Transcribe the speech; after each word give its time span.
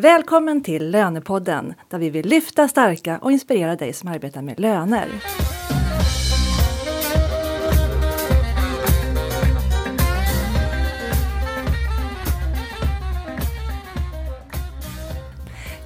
Välkommen 0.00 0.62
till 0.62 0.90
Lönepodden 0.90 1.74
där 1.88 1.98
vi 1.98 2.10
vill 2.10 2.26
lyfta, 2.26 2.68
starka 2.68 3.18
och 3.18 3.32
inspirera 3.32 3.76
dig 3.76 3.92
som 3.92 4.08
arbetar 4.08 4.42
med 4.42 4.60
löner. 4.60 5.08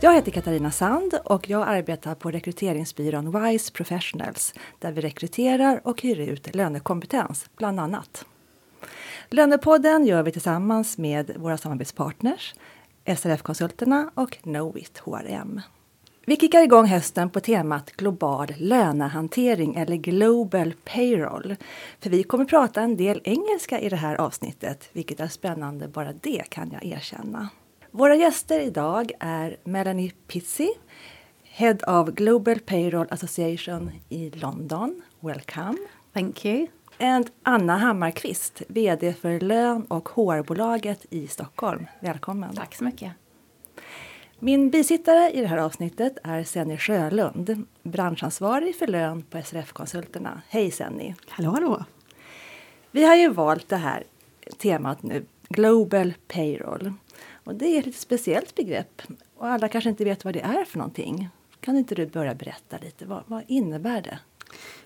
Jag 0.01 0.15
heter 0.15 0.31
Katarina 0.31 0.71
Sand 0.71 1.15
och 1.25 1.51
jag 1.51 1.69
arbetar 1.69 2.15
på 2.15 2.31
rekryteringsbyrån 2.31 3.43
WISE 3.43 3.73
Professionals 3.73 4.55
där 4.79 4.93
vi 4.93 5.01
rekryterar 5.01 5.81
och 5.85 6.03
hyr 6.03 6.21
ut 6.21 6.55
lönekompetens, 6.55 7.51
bland 7.57 7.81
annat. 7.81 8.25
Lönepodden 9.31 10.07
gör 10.07 10.23
vi 10.23 10.33
tillsammans 10.33 10.99
med 10.99 11.37
våra 11.37 11.59
samarbetspartners 11.59 12.55
SRF-konsulterna 13.05 14.11
och 14.15 14.31
Knowit 14.31 14.99
HRM. 14.99 15.61
Vi 16.27 16.37
kickar 16.37 16.63
igång 16.63 16.87
hösten 16.87 17.31
på 17.31 17.41
temat 17.41 17.93
global 17.93 18.49
lönehantering 18.57 19.75
eller 19.75 19.97
Global 19.97 20.75
Payroll. 20.85 21.57
För 22.01 22.11
vi 22.11 22.23
kommer 22.23 22.45
prata 22.45 22.81
en 22.83 22.97
del 22.97 23.21
engelska 23.25 23.81
i 23.81 23.89
det 23.89 23.97
här 23.97 24.21
avsnittet, 24.21 24.89
vilket 24.93 25.21
är 25.21 25.29
spännande, 25.29 25.89
bara 25.89 26.13
det 26.13 26.43
kan 26.49 26.71
jag 26.71 26.85
erkänna. 26.85 27.49
Våra 27.91 28.15
gäster 28.15 28.61
idag 28.61 29.13
är 29.21 29.57
Melanie 29.65 30.13
Pizzi, 30.27 30.71
Head 31.43 31.79
of 31.87 32.09
Global 32.09 32.59
Payroll 32.59 33.07
Association 33.11 33.91
i 34.09 34.31
London. 34.31 35.03
Welcome! 35.21 35.77
Thank 36.13 36.45
you. 36.45 36.67
And 36.99 37.31
Anna 37.43 37.77
Hammarkvist, 37.77 38.63
VD 38.69 39.13
för 39.13 39.41
Lön 39.41 39.85
och 39.85 40.09
HR-bolaget 40.09 41.07
i 41.11 41.27
Stockholm. 41.27 41.87
Välkommen! 42.01 42.55
Tack 42.55 42.75
så 42.75 42.85
mycket! 42.85 43.13
Min 44.39 44.71
bisittare 44.71 45.31
i 45.31 45.41
det 45.41 45.47
här 45.47 45.59
avsnittet 45.59 46.19
är 46.25 46.45
Senny 46.45 46.77
Sjölund, 46.77 47.67
branschansvarig 47.83 48.77
för 48.77 48.87
lön 48.87 49.23
på 49.23 49.43
SRF-konsulterna. 49.43 50.43
Hej 50.49 50.71
Senny! 50.71 51.15
Hallå 51.29 51.51
hallå! 51.51 51.85
Vi 52.91 53.05
har 53.05 53.17
ju 53.17 53.29
valt 53.29 53.69
det 53.69 53.77
här 53.77 54.05
temat 54.59 55.03
nu, 55.03 55.25
Global 55.49 56.15
Payroll. 56.29 56.93
Och 57.45 57.55
det 57.55 57.67
är 57.67 57.79
ett 57.79 57.87
lite 57.87 57.99
speciellt 57.99 58.55
begrepp 58.55 59.03
och 59.37 59.47
alla 59.47 59.69
kanske 59.69 59.91
inte 59.91 60.05
vet 60.05 60.25
vad 60.25 60.35
det 60.35 60.41
är 60.41 60.65
för 60.65 60.79
någonting. 60.79 61.29
Kan 61.61 61.77
inte 61.77 61.95
du 61.95 62.07
börja 62.07 62.35
berätta 62.35 62.79
lite, 62.79 63.07
vad, 63.07 63.23
vad 63.27 63.43
innebär 63.49 64.03
det? 64.03 64.19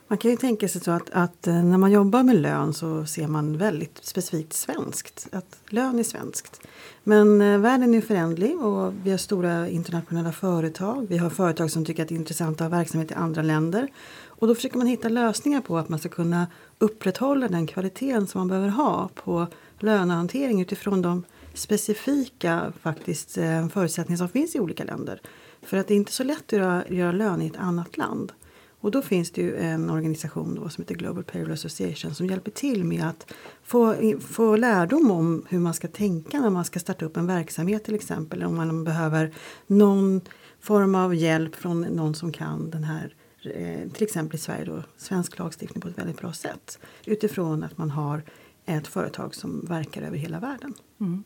Man 0.09 0.19
kan 0.19 0.31
ju 0.31 0.37
tänka 0.37 0.69
sig 0.69 0.81
så 0.81 0.91
att, 0.91 1.11
att, 1.11 1.47
eh, 1.47 1.65
när 1.65 1.79
man 1.79 1.93
jobbar 1.93 2.23
med 2.23 2.37
lön 2.37 2.75
så 2.75 3.07
ser 3.07 3.29
man 3.29 3.59
väldigt 3.59 4.05
specifikt 4.05 4.53
svenskt. 4.53 5.29
Att 5.33 5.59
lön 5.69 5.99
är 5.99 6.03
svenskt. 6.03 6.61
Men 7.05 7.41
eh, 7.41 7.59
världen 7.59 7.95
är 7.95 8.01
förändlig 8.01 8.61
och 8.61 8.93
vi 9.05 9.11
har 9.11 9.19
stora 9.19 9.69
internationella 9.69 10.33
företag. 10.33 11.07
Vi 11.09 11.19
har 11.19 11.31
företag 11.31 11.71
som 11.71 11.85
tycker 11.85 12.03
att 12.03 12.09
det 12.09 12.15
är 12.15 12.17
intressant 12.17 12.61
att 12.61 12.71
ha 12.71 12.79
verksamhet 12.79 13.11
i 13.11 13.15
andra 13.15 13.43
länder. 13.43 13.89
Och 14.25 14.47
då 14.47 14.55
försöker 14.55 14.79
man 14.79 14.87
hitta 14.87 15.09
lösningar 15.09 15.61
på 15.61 15.79
att 15.79 15.89
man 15.89 15.99
ska 15.99 16.09
kunna 16.09 16.47
upprätthålla 16.79 17.49
den 17.49 17.67
kvaliteten 17.67 18.27
som 18.27 18.39
man 18.39 18.49
behöver 18.49 18.69
ha 18.69 19.11
på 19.15 19.47
lönehantering 19.79 20.61
utifrån 20.61 21.03
de 21.03 21.25
specifika 21.55 22.73
faktiskt, 22.81 23.39
eh, 23.39 23.69
förutsättningar 23.69 24.19
som 24.19 24.29
finns 24.29 24.55
i 24.55 24.61
olika 24.61 24.85
länder. 24.85 25.21
För 25.63 25.77
att 25.77 25.89
det 25.89 25.95
är 25.95 25.97
inte 25.97 26.13
så 26.13 26.25
lätt 26.25 26.45
att 26.47 26.53
göra, 26.53 26.85
göra 26.89 27.13
lön 27.13 27.43
i 27.43 27.47
ett 27.47 27.57
annat 27.57 27.97
land. 27.97 28.33
Och 28.81 28.91
då 28.91 29.03
finns 29.03 29.31
det 29.31 29.43
ju 29.43 29.57
en 29.57 29.91
organisation 29.91 30.55
då 30.55 30.69
som 30.69 30.83
heter 30.83 30.95
Global 30.95 31.25
Payroll 31.25 31.53
Association 31.53 32.15
som 32.15 32.27
hjälper 32.27 32.51
till 32.51 32.85
med 32.85 33.09
att 33.09 33.33
få, 33.63 33.95
få 34.21 34.57
lärdom 34.57 35.11
om 35.11 35.47
hur 35.49 35.59
man 35.59 35.75
ska 35.75 35.89
tänka 35.89 36.41
när 36.41 36.51
man 36.51 36.65
ska 36.65 36.81
starta 36.81 37.05
upp 37.05 37.17
en 37.17 37.27
verksamhet 37.27 37.85
till 37.85 37.95
exempel. 37.95 38.45
Om 38.45 38.57
man 38.57 38.85
behöver 38.85 39.35
någon 39.67 40.21
form 40.61 40.95
av 40.95 41.15
hjälp 41.15 41.55
från 41.55 41.81
någon 41.81 42.15
som 42.15 42.33
kan 42.33 42.71
den 42.71 42.85
här 42.85 43.15
eh, 43.43 43.91
till 43.91 44.03
exempel 44.03 44.37
i 44.37 44.39
Sverige 44.39 44.65
då, 44.65 44.83
svensk 44.97 45.39
lagstiftning 45.39 45.81
på 45.81 45.89
ett 45.89 45.99
väldigt 45.99 46.21
bra 46.21 46.33
sätt. 46.33 46.79
Utifrån 47.05 47.63
att 47.63 47.79
man 47.79 47.91
har 47.91 48.23
ett 48.67 48.87
företag 48.87 49.35
som 49.35 49.61
verkar 49.61 50.03
över 50.03 50.17
hela 50.17 50.41
världen. 50.41 50.75
Mm. 51.01 51.25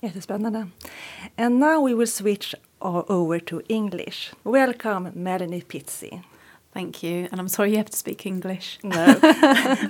Jättespännande. 0.00 0.68
And 1.36 1.58
now 1.58 1.88
we 1.88 1.94
will 1.94 2.08
switch 2.08 2.54
over 2.78 3.38
to 3.38 3.60
English. 3.68 4.34
Welcome 4.42 5.10
Melanie 5.14 5.60
Pizzi. 5.60 6.22
Thank 6.76 7.02
you. 7.02 7.26
And 7.32 7.40
I'm 7.40 7.48
sorry 7.48 7.70
you 7.70 7.78
have 7.78 7.90
to 7.90 7.96
speak 7.96 8.26
English. 8.26 8.78
No, 8.82 9.18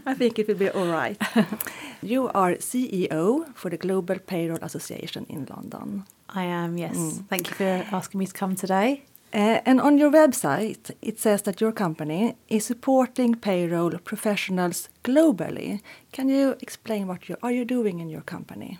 I 0.06 0.14
think 0.14 0.38
it 0.38 0.46
will 0.46 0.58
be 0.58 0.70
all 0.70 0.86
right. 0.86 1.20
You 2.02 2.30
are 2.34 2.52
CEO 2.60 3.44
for 3.54 3.70
the 3.70 3.76
Global 3.76 4.18
Payroll 4.18 4.58
Association 4.62 5.26
in 5.28 5.46
London. 5.46 6.04
I 6.28 6.44
am, 6.44 6.78
yes. 6.78 6.96
Mm. 6.96 7.26
Thank 7.28 7.48
you 7.48 7.54
for 7.56 7.96
asking 7.96 8.20
me 8.20 8.26
to 8.26 8.32
come 8.32 8.54
today. 8.54 9.02
Uh, 9.34 9.60
and 9.66 9.80
on 9.80 9.98
your 9.98 10.12
website, 10.12 10.90
it 11.02 11.18
says 11.18 11.42
that 11.42 11.60
your 11.60 11.72
company 11.72 12.36
is 12.48 12.66
supporting 12.66 13.34
payroll 13.34 13.98
professionals 14.04 14.88
globally. 15.02 15.80
Can 16.12 16.28
you 16.28 16.54
explain 16.60 17.08
what 17.08 17.28
you 17.28 17.36
are 17.42 17.52
you 17.52 17.64
doing 17.64 18.00
in 18.00 18.08
your 18.08 18.22
company? 18.22 18.78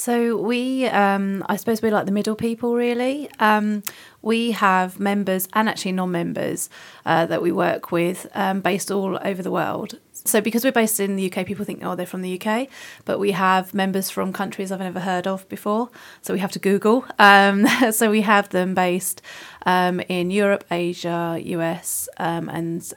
So 0.00 0.38
we, 0.38 0.86
um, 0.86 1.44
I 1.46 1.56
suppose 1.56 1.82
we're 1.82 1.92
like 1.92 2.06
the 2.06 2.10
middle 2.10 2.34
people, 2.34 2.74
really. 2.74 3.28
Um, 3.38 3.82
we 4.22 4.52
have 4.52 4.98
members 4.98 5.46
and 5.52 5.68
actually 5.68 5.92
non-members 5.92 6.70
uh, 7.04 7.26
that 7.26 7.42
we 7.42 7.52
work 7.52 7.92
with, 7.92 8.26
um, 8.32 8.62
based 8.62 8.90
all 8.90 9.18
over 9.22 9.42
the 9.42 9.50
world. 9.50 9.98
So 10.14 10.40
because 10.40 10.64
we're 10.64 10.72
based 10.72 11.00
in 11.00 11.16
the 11.16 11.30
UK, 11.30 11.44
people 11.44 11.66
think, 11.66 11.84
oh, 11.84 11.96
they're 11.96 12.06
from 12.06 12.22
the 12.22 12.40
UK, 12.40 12.68
but 13.04 13.18
we 13.18 13.32
have 13.32 13.74
members 13.74 14.08
from 14.08 14.32
countries 14.32 14.72
I've 14.72 14.80
never 14.80 15.00
heard 15.00 15.26
of 15.26 15.46
before. 15.50 15.90
So 16.22 16.32
we 16.32 16.40
have 16.40 16.52
to 16.52 16.58
Google. 16.58 17.04
Um, 17.18 17.66
so 17.90 18.10
we 18.10 18.22
have 18.22 18.48
them 18.48 18.74
based 18.74 19.20
um, 19.66 20.00
in 20.08 20.30
Europe, 20.30 20.64
Asia, 20.70 21.38
US, 21.44 22.08
um, 22.16 22.48
and 22.48 22.90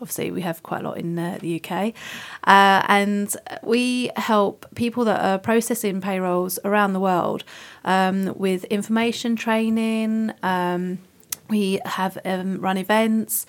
obviously 0.00 0.30
we 0.30 0.42
have 0.42 0.62
quite 0.62 0.82
a 0.82 0.84
lot 0.84 0.98
in 0.98 1.18
uh, 1.18 1.38
the 1.40 1.60
UK, 1.62 1.94
uh, 2.44 2.82
and 2.88 3.34
we 3.62 4.10
help 4.16 4.66
people 4.74 5.04
that 5.04 5.20
are 5.20 5.38
processing 5.38 6.00
payrolls 6.00 6.58
around 6.64 6.92
the 6.92 7.00
world 7.00 7.44
um, 7.84 8.34
with 8.36 8.64
information 8.64 9.36
training. 9.36 10.32
Um, 10.42 10.98
we 11.48 11.80
have 11.84 12.18
um, 12.24 12.60
run 12.60 12.76
events. 12.76 13.46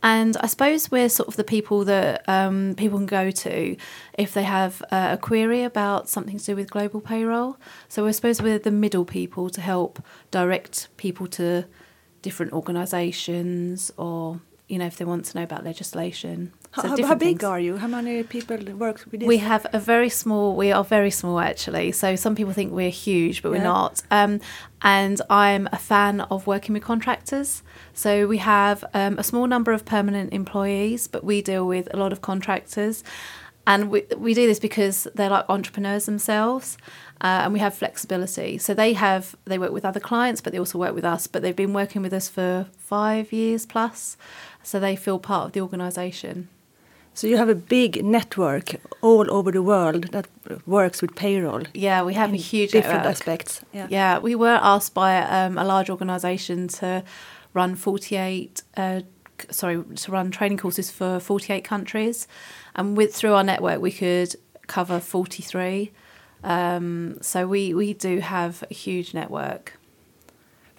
And 0.00 0.36
I 0.36 0.46
suppose 0.46 0.90
we're 0.90 1.08
sort 1.08 1.28
of 1.28 1.36
the 1.36 1.44
people 1.44 1.84
that 1.86 2.28
um, 2.28 2.74
people 2.76 2.98
can 2.98 3.06
go 3.06 3.30
to 3.32 3.76
if 4.16 4.32
they 4.32 4.44
have 4.44 4.80
uh, 4.92 5.08
a 5.12 5.18
query 5.18 5.64
about 5.64 6.08
something 6.08 6.38
to 6.38 6.44
do 6.44 6.56
with 6.56 6.70
global 6.70 7.00
payroll. 7.00 7.56
So 7.88 8.06
I 8.06 8.12
suppose 8.12 8.40
we're 8.40 8.60
the 8.60 8.70
middle 8.70 9.04
people 9.04 9.50
to 9.50 9.60
help 9.60 10.00
direct 10.30 10.88
people 10.98 11.26
to 11.28 11.64
different 12.22 12.52
organisations 12.52 13.90
or 13.96 14.40
you 14.68 14.78
know, 14.78 14.86
if 14.86 14.98
they 14.98 15.04
want 15.04 15.24
to 15.24 15.36
know 15.38 15.42
about 15.42 15.64
legislation. 15.64 16.52
So 16.76 16.82
how, 16.82 17.02
how, 17.02 17.14
big 17.14 17.38
things. 17.38 17.44
are 17.44 17.58
you? 17.58 17.78
How 17.78 17.86
many 17.86 18.22
people 18.22 18.58
work 18.74 19.04
with 19.10 19.20
this? 19.20 19.26
We 19.26 19.38
have 19.38 19.66
a 19.72 19.80
very 19.80 20.10
small. 20.10 20.54
We 20.54 20.70
are 20.70 20.84
very 20.84 21.10
small 21.10 21.40
actually. 21.40 21.92
So 21.92 22.14
some 22.16 22.34
people 22.34 22.52
think 22.52 22.72
we're 22.72 22.90
huge, 22.90 23.42
but 23.42 23.50
yeah. 23.50 23.58
we're 23.58 23.64
not. 23.64 24.02
Um, 24.10 24.40
and 24.82 25.20
I'm 25.30 25.68
a 25.72 25.78
fan 25.78 26.20
of 26.20 26.46
working 26.46 26.74
with 26.74 26.84
contractors. 26.84 27.62
So 27.94 28.26
we 28.26 28.38
have 28.38 28.84
um, 28.92 29.18
a 29.18 29.24
small 29.24 29.46
number 29.46 29.72
of 29.72 29.84
permanent 29.86 30.32
employees, 30.32 31.08
but 31.08 31.24
we 31.24 31.40
deal 31.40 31.66
with 31.66 31.92
a 31.92 31.96
lot 31.96 32.12
of 32.12 32.20
contractors. 32.20 33.02
And 33.68 33.90
we, 33.90 34.02
we 34.16 34.34
do 34.34 34.46
this 34.46 34.58
because 34.58 35.06
they're 35.14 35.30
like 35.30 35.44
entrepreneurs 35.48 36.06
themselves. 36.06 36.76
Uh, 37.20 37.42
and 37.42 37.52
we 37.52 37.58
have 37.58 37.74
flexibility. 37.74 38.58
So 38.58 38.74
they 38.74 38.92
have 38.92 39.34
they 39.44 39.58
work 39.58 39.72
with 39.72 39.84
other 39.84 40.00
clients, 40.00 40.40
but 40.40 40.52
they 40.52 40.58
also 40.58 40.78
work 40.78 40.94
with 40.94 41.04
us. 41.04 41.26
But 41.26 41.42
they've 41.42 41.56
been 41.64 41.72
working 41.72 42.02
with 42.02 42.12
us 42.12 42.28
for 42.28 42.66
five 42.76 43.32
years 43.32 43.66
plus, 43.66 44.16
so 44.62 44.78
they 44.78 44.96
feel 44.96 45.18
part 45.18 45.46
of 45.46 45.52
the 45.52 45.60
organisation. 45.60 46.48
So 47.14 47.26
you 47.26 47.36
have 47.36 47.48
a 47.48 47.56
big 47.56 48.04
network 48.04 48.76
all 49.00 49.28
over 49.32 49.50
the 49.50 49.62
world 49.62 50.12
that 50.12 50.28
works 50.64 51.02
with 51.02 51.16
payroll. 51.16 51.64
Yeah, 51.74 52.04
we 52.04 52.14
have 52.14 52.32
a 52.32 52.36
huge 52.36 52.70
different 52.70 53.02
network. 53.02 53.10
aspects. 53.10 53.60
Yeah. 53.72 53.88
yeah, 53.90 54.18
we 54.20 54.36
were 54.36 54.60
asked 54.62 54.94
by 54.94 55.16
um, 55.22 55.58
a 55.58 55.64
large 55.64 55.90
organisation 55.90 56.68
to 56.68 57.02
run 57.52 57.74
forty 57.74 58.14
eight. 58.14 58.62
Uh, 58.76 59.00
sorry, 59.50 59.82
to 59.82 60.12
run 60.12 60.30
training 60.30 60.58
courses 60.58 60.92
for 60.92 61.18
forty 61.18 61.52
eight 61.52 61.64
countries, 61.64 62.28
and 62.78 62.96
with 62.96 63.14
through 63.14 63.34
our 63.34 63.44
network 63.44 63.82
we 63.82 63.92
could 63.92 64.34
cover 64.66 64.98
forty 65.00 65.42
three. 65.42 65.92
Um, 66.44 67.18
so 67.20 67.46
we, 67.46 67.74
we 67.74 67.94
do 67.94 68.20
have 68.20 68.64
a 68.70 68.74
huge 68.74 69.14
network. 69.14 69.74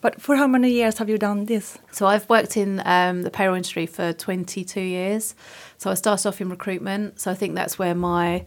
But 0.02 0.22
for 0.22 0.38
how 0.38 0.48
many 0.48 0.72
years 0.72 0.98
have 1.00 1.10
you 1.10 1.18
done 1.18 1.46
this? 1.46 1.78
So 1.92 2.08
I've 2.08 2.30
worked 2.30 2.56
in 2.56 2.82
um, 2.86 3.24
the 3.24 3.30
payroll 3.30 3.56
industry 3.56 3.86
for 3.86 4.14
22 4.14 4.80
years. 4.80 5.36
So 5.78 5.92
I 5.92 5.96
started 5.96 6.30
off 6.30 6.40
in 6.40 6.50
recruitment. 6.50 7.20
So 7.20 7.32
I 7.32 7.36
think 7.36 7.56
that's 7.56 7.78
where 7.78 7.94
my 7.94 8.46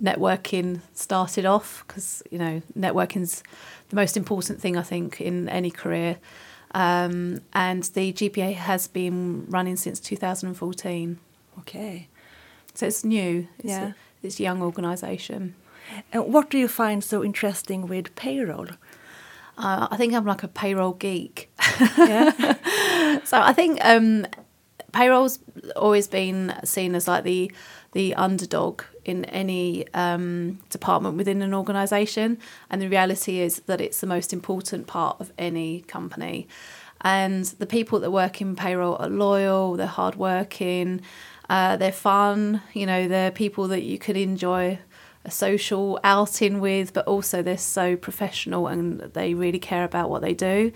networking 0.00 0.80
started 0.92 1.44
off 1.44 1.84
because, 1.86 2.22
you 2.30 2.38
know, 2.38 2.62
networking's 2.78 3.42
the 3.88 3.96
most 3.96 4.16
important 4.16 4.60
thing, 4.60 4.76
I 4.76 4.82
think, 4.82 5.20
in 5.20 5.48
any 5.48 5.70
career. 5.70 6.18
Um, 6.74 7.40
and 7.52 7.82
the 7.84 8.12
GPA 8.12 8.54
has 8.54 8.86
been 8.86 9.46
running 9.48 9.76
since 9.76 9.98
2014. 9.98 11.18
Okay. 11.60 12.08
So 12.74 12.86
it's 12.86 13.04
new. 13.04 13.48
It's 13.58 13.68
yeah. 13.68 13.88
A, 13.88 13.94
it's 14.22 14.40
young 14.40 14.62
organisation. 14.62 15.54
And 16.12 16.32
what 16.32 16.50
do 16.50 16.58
you 16.58 16.68
find 16.68 17.04
so 17.04 17.22
interesting 17.24 17.86
with 17.86 18.14
payroll? 18.16 18.68
Uh, 19.56 19.86
I 19.90 19.96
think 19.96 20.14
I'm 20.14 20.24
like 20.24 20.42
a 20.42 20.48
payroll 20.48 20.92
geek. 20.92 21.50
Yeah. 21.96 23.20
so 23.24 23.40
I 23.40 23.52
think 23.52 23.78
um, 23.84 24.26
payroll's 24.92 25.38
always 25.76 26.08
been 26.08 26.54
seen 26.64 26.94
as 26.94 27.06
like 27.06 27.24
the 27.24 27.52
the 27.92 28.12
underdog 28.16 28.82
in 29.04 29.24
any 29.26 29.86
um, 29.94 30.58
department 30.70 31.16
within 31.16 31.42
an 31.42 31.54
organisation, 31.54 32.38
and 32.68 32.82
the 32.82 32.88
reality 32.88 33.38
is 33.38 33.60
that 33.66 33.80
it's 33.80 34.00
the 34.00 34.06
most 34.06 34.32
important 34.32 34.88
part 34.88 35.20
of 35.20 35.32
any 35.38 35.82
company. 35.82 36.48
And 37.02 37.44
the 37.44 37.66
people 37.66 38.00
that 38.00 38.10
work 38.10 38.40
in 38.40 38.56
payroll 38.56 38.96
are 38.96 39.10
loyal, 39.10 39.76
they're 39.76 39.86
hardworking, 39.86 41.02
uh, 41.48 41.76
they're 41.76 41.92
fun. 41.92 42.62
You 42.72 42.86
know, 42.86 43.08
they're 43.08 43.30
people 43.30 43.68
that 43.68 43.82
you 43.82 43.98
could 43.98 44.16
enjoy 44.16 44.78
a 45.24 45.30
social 45.30 45.98
outing 46.04 46.60
with, 46.60 46.92
but 46.92 47.06
also 47.06 47.42
they're 47.42 47.58
so 47.58 47.96
professional 47.96 48.66
and 48.66 49.00
they 49.00 49.34
really 49.34 49.58
care 49.58 49.84
about 49.84 50.10
what 50.10 50.22
they 50.22 50.34
do. 50.34 50.72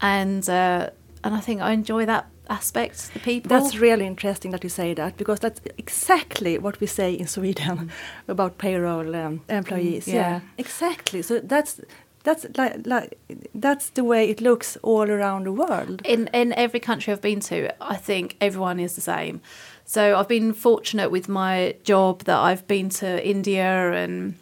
And 0.00 0.48
uh, 0.48 0.90
and 1.24 1.34
I 1.34 1.40
think 1.40 1.60
I 1.60 1.72
enjoy 1.72 2.06
that 2.06 2.26
aspect. 2.48 3.12
The 3.12 3.20
people. 3.20 3.48
That's 3.48 3.76
really 3.76 4.06
interesting 4.06 4.50
that 4.52 4.62
you 4.62 4.70
say 4.70 4.94
that 4.94 5.16
because 5.16 5.40
that's 5.40 5.60
exactly 5.78 6.58
what 6.58 6.80
we 6.80 6.86
say 6.86 7.12
in 7.12 7.26
Sweden 7.26 7.90
about 8.28 8.58
payroll 8.58 9.14
um, 9.16 9.40
employees. 9.48 10.06
Mm, 10.06 10.12
yeah. 10.12 10.14
yeah. 10.14 10.40
exactly. 10.58 11.22
So 11.22 11.40
that's 11.40 11.80
that's 12.24 12.46
like, 12.56 12.86
like 12.86 13.18
that's 13.54 13.90
the 13.90 14.04
way 14.04 14.28
it 14.28 14.40
looks 14.40 14.76
all 14.82 15.08
around 15.10 15.46
the 15.46 15.52
world. 15.52 16.02
in 16.04 16.28
in 16.32 16.52
every 16.52 16.80
country 16.80 17.12
I've 17.12 17.22
been 17.22 17.40
to, 17.40 17.70
I 17.82 17.96
think 17.96 18.36
everyone 18.40 18.80
is 18.80 18.94
the 18.94 19.00
same. 19.00 19.40
So 19.86 20.16
I've 20.18 20.28
been 20.28 20.52
fortunate 20.52 21.12
with 21.12 21.28
my 21.28 21.76
job 21.84 22.24
that 22.24 22.36
I've 22.36 22.66
been 22.66 22.88
to 22.90 23.26
India 23.26 23.92
and 23.92 24.36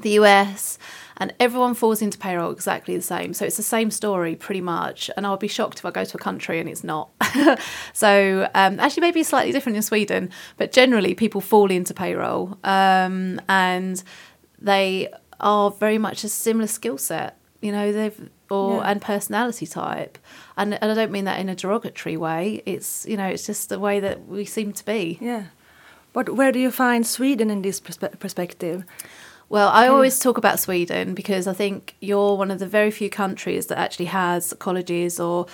the 0.00 0.10
US 0.12 0.78
and 1.18 1.34
everyone 1.38 1.74
falls 1.74 2.00
into 2.00 2.16
payroll 2.16 2.50
exactly 2.50 2.96
the 2.96 3.02
same. 3.02 3.34
So 3.34 3.44
it's 3.44 3.58
the 3.58 3.62
same 3.62 3.90
story 3.90 4.36
pretty 4.36 4.62
much. 4.62 5.10
And 5.14 5.26
I'll 5.26 5.36
be 5.36 5.48
shocked 5.48 5.78
if 5.78 5.84
I 5.84 5.90
go 5.90 6.04
to 6.04 6.16
a 6.16 6.20
country 6.20 6.60
and 6.60 6.68
it's 6.68 6.82
not. 6.82 7.10
so 7.92 8.48
um, 8.54 8.80
actually, 8.80 9.02
maybe 9.02 9.22
slightly 9.22 9.52
different 9.52 9.76
in 9.76 9.82
Sweden, 9.82 10.30
but 10.56 10.72
generally 10.72 11.14
people 11.14 11.42
fall 11.42 11.70
into 11.70 11.92
payroll 11.92 12.58
um, 12.64 13.38
and 13.48 14.02
they 14.58 15.12
are 15.40 15.70
very 15.70 15.98
much 15.98 16.24
a 16.24 16.28
similar 16.28 16.66
skill 16.66 16.96
set. 16.96 17.38
You 17.60 17.72
know, 17.72 17.92
they've 17.92 18.30
or 18.50 18.76
Yeah. 18.76 18.90
and 18.90 19.00
personality 19.02 19.66
type, 19.66 20.18
and 20.56 20.74
and 20.82 20.92
I 20.92 20.94
don't 20.94 21.10
mean 21.12 21.24
that 21.24 21.38
in 21.40 21.48
a 21.48 21.54
derogatory 21.54 22.16
way. 22.16 22.62
It's 22.66 23.04
you 23.08 23.16
know, 23.16 23.26
it's 23.26 23.46
just 23.46 23.68
the 23.68 23.78
way 23.78 24.00
that 24.00 24.26
we 24.28 24.44
seem 24.44 24.72
to 24.72 24.84
be. 24.84 25.18
Yeah. 25.20 25.44
But 26.12 26.30
where 26.30 26.52
do 26.52 26.58
you 26.58 26.70
find 26.70 27.06
Sweden 27.06 27.50
in 27.50 27.62
this 27.62 27.80
perspe- 27.80 28.18
perspective? 28.18 28.84
Well, 29.48 29.68
I 29.68 29.86
always 29.88 30.18
talk 30.18 30.38
about 30.38 30.58
Sweden 30.58 31.14
because 31.14 31.46
I 31.46 31.52
think 31.52 31.94
you're 32.00 32.36
one 32.36 32.50
of 32.50 32.58
the 32.58 32.66
very 32.66 32.90
few 32.90 33.08
countries 33.10 33.66
that 33.66 33.78
actually 33.78 34.06
has 34.06 34.52
colleges 34.58 35.20
or 35.20 35.46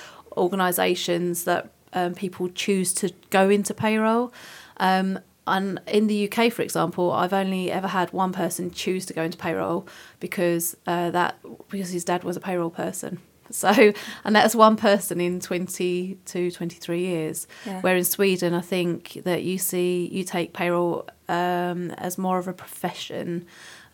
organisations 0.56 1.44
that 1.44 1.70
um, 1.92 2.14
people 2.14 2.48
choose 2.48 2.92
to 2.94 3.10
go 3.30 3.50
into 3.50 3.74
payroll. 3.74 4.32
Um, 4.78 5.18
and 5.46 5.80
in 5.86 6.06
the 6.06 6.30
UK, 6.30 6.52
for 6.52 6.62
example, 6.62 7.10
I've 7.10 7.32
only 7.32 7.70
ever 7.70 7.88
had 7.88 8.12
one 8.12 8.32
person 8.32 8.70
choose 8.70 9.06
to 9.06 9.12
go 9.12 9.22
into 9.22 9.36
payroll 9.36 9.86
because 10.20 10.76
uh, 10.86 11.10
that 11.10 11.38
because 11.68 11.90
his 11.90 12.04
dad 12.04 12.22
was 12.24 12.36
a 12.36 12.40
payroll 12.40 12.70
person. 12.70 13.18
So, 13.50 13.92
and 14.24 14.34
that's 14.34 14.54
one 14.54 14.76
person 14.76 15.20
in 15.20 15.38
20 15.38 16.16
to 16.24 16.50
23 16.50 17.00
years. 17.00 17.46
Yeah. 17.66 17.82
Where 17.82 17.96
in 17.96 18.04
Sweden, 18.04 18.54
I 18.54 18.62
think 18.62 19.20
that 19.24 19.42
you 19.42 19.58
see, 19.58 20.08
you 20.10 20.24
take 20.24 20.54
payroll 20.54 21.06
um, 21.28 21.90
as 21.90 22.16
more 22.16 22.38
of 22.38 22.48
a 22.48 22.54
profession 22.54 23.44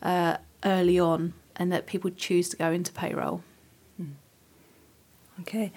uh, 0.00 0.36
early 0.64 1.00
on 1.00 1.32
and 1.56 1.72
that 1.72 1.86
people 1.86 2.10
choose 2.12 2.48
to 2.50 2.56
go 2.56 2.70
into 2.70 2.92
payroll. 2.92 3.42
Okay. 5.40 5.70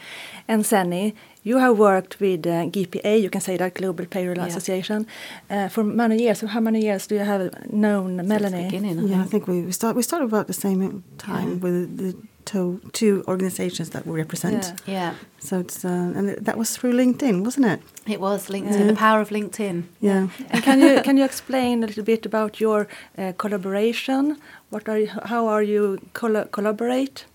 And 0.48 0.66
Senny, 0.66 1.14
you 1.44 1.58
have 1.60 1.78
worked 1.78 2.20
with 2.20 2.46
uh, 2.48 2.66
GPA, 2.74 3.22
you 3.22 3.30
can 3.30 3.42
say 3.42 3.58
that 3.58 3.74
Global 3.76 4.06
Payroll 4.06 4.38
Yeah. 4.38 4.48
Association, 4.48 5.06
uh, 5.50 5.70
for 5.70 5.84
many 5.84 6.18
years. 6.24 6.40
So 6.40 6.48
how 6.48 6.60
many 6.60 6.82
years 6.82 7.08
do 7.08 7.16
you 7.16 7.22
have 7.26 7.42
known 7.72 8.18
Since 8.18 8.28
Melanie? 8.30 8.58
the 8.58 8.64
beginning, 8.70 9.00
I 9.00 9.04
Yeah, 9.04 9.16
I 9.16 9.18
think. 9.28 9.32
think 9.32 9.48
we, 9.48 9.62
we 9.62 9.72
start 9.72 9.96
we 9.96 10.02
started 10.04 10.26
about 10.26 10.48
the 10.48 10.54
same 10.54 11.04
time 11.18 11.50
Yeah. 11.50 11.64
with 11.64 11.98
the 11.98 12.16
two, 12.46 12.80
two 12.92 13.24
organizations 13.28 13.90
that 13.92 14.06
we 14.06 14.14
represent. 14.18 14.74
Yeah. 14.86 14.94
Yeah, 14.94 15.14
So 15.40 15.60
it's 15.60 15.86
uh, 15.86 15.90
and 16.18 16.30
that 16.46 16.58
was 16.58 16.76
through 16.78 16.94
LinkedIn, 16.94 17.44
wasn't 17.46 17.66
it? 17.68 17.80
it 18.08 18.20
was 18.20 18.48
LinkedIn, 18.50 18.80
Yeah. 18.80 18.88
the 18.88 18.96
power 18.96 19.22
of 19.22 19.30
LinkedIn. 19.30 19.84
Yeah. 20.02 20.28
And 20.50 20.64
can 20.64 20.80
you 20.82 21.02
can 21.04 21.18
you 21.18 21.26
explain 21.26 21.84
a 21.84 21.88
little 21.88 22.04
bit 22.04 22.26
about 22.26 22.60
your 22.60 22.88
uh, 23.18 23.32
collaboration? 23.38 24.38
What 24.72 24.88
are 24.90 25.00
you, 25.00 25.08
how 25.26 25.48
are 25.48 25.64
you 25.64 25.98
colla 26.14 26.46
collaborate? 26.52 27.26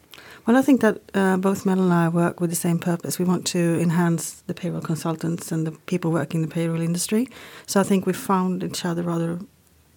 Well, 0.47 0.57
I 0.57 0.63
think 0.63 0.81
that 0.81 1.01
uh, 1.13 1.37
both 1.39 1.67
Mel 1.67 1.81
and 1.81 1.93
I 1.93 2.09
work 2.09 2.41
with 2.41 2.51
the 2.51 2.57
same 2.57 2.79
purpose. 2.79 3.19
We 3.19 3.25
want 3.25 3.47
to 3.49 3.81
enhance 3.81 4.43
the 4.47 4.55
payroll 4.55 4.81
consultants 4.81 5.51
and 5.51 5.67
the 5.67 5.73
people 5.73 6.13
working 6.13 6.43
in 6.43 6.49
the 6.49 6.55
payroll 6.55 6.81
industry. 6.81 7.29
So 7.67 7.81
I 7.81 7.83
think 7.83 8.07
we 8.07 8.13
found 8.13 8.63
each 8.63 8.85
other 8.85 9.03
rather 9.03 9.41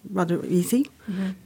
rather 0.08 0.42
easy 0.46 0.90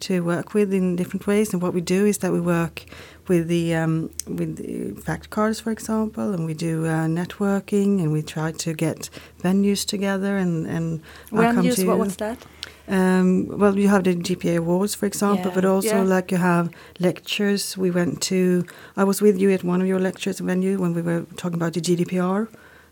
to 0.00 0.20
work 0.20 0.54
with 0.54 0.72
in 0.72 0.96
different 0.96 1.26
ways. 1.26 1.52
And 1.52 1.60
what 1.60 1.74
we 1.74 1.80
do 1.80 2.06
is 2.06 2.18
that 2.18 2.32
we 2.32 2.40
work 2.40 2.84
with 3.26 3.48
the 3.48 3.74
um, 3.74 4.10
with 4.26 4.56
the 4.56 5.00
fact 5.00 5.30
cards, 5.30 5.60
for 5.60 5.70
example, 5.70 6.32
and 6.32 6.46
we 6.46 6.54
do 6.54 6.86
uh, 6.86 7.06
networking, 7.06 8.00
and 8.00 8.12
we 8.12 8.22
try 8.22 8.52
to 8.52 8.72
get 8.74 9.10
venues 9.42 9.84
together. 9.86 10.36
And 10.36 10.66
and 10.66 11.02
I'll 11.32 11.38
When 11.38 11.54
come 11.54 11.66
you, 11.66 11.72
to 11.74 11.96
what, 11.96 12.18
that? 12.18 12.46
Um, 12.88 13.46
well, 13.48 13.78
you 13.78 13.88
have 13.88 14.04
the 14.04 14.14
GPA 14.14 14.56
awards, 14.58 14.94
for 14.94 15.06
example, 15.06 15.46
Yeah. 15.50 15.54
but 15.54 15.64
also 15.64 15.96
Yeah. 16.02 16.02
like 16.16 16.30
you 16.30 16.38
have 16.38 16.68
lectures. 17.00 17.76
We 17.78 17.90
went 17.90 18.20
to. 18.28 18.64
I 18.96 19.04
was 19.04 19.20
with 19.22 19.38
you 19.40 19.50
at 19.50 19.64
one 19.64 19.80
of 19.80 19.86
your 19.88 20.00
lectures 20.00 20.38
venue 20.40 20.78
when 20.78 20.94
we 20.94 21.02
were 21.02 21.24
talking 21.36 21.56
about 21.56 21.72
the 21.72 21.80
GDPR, 21.80 22.48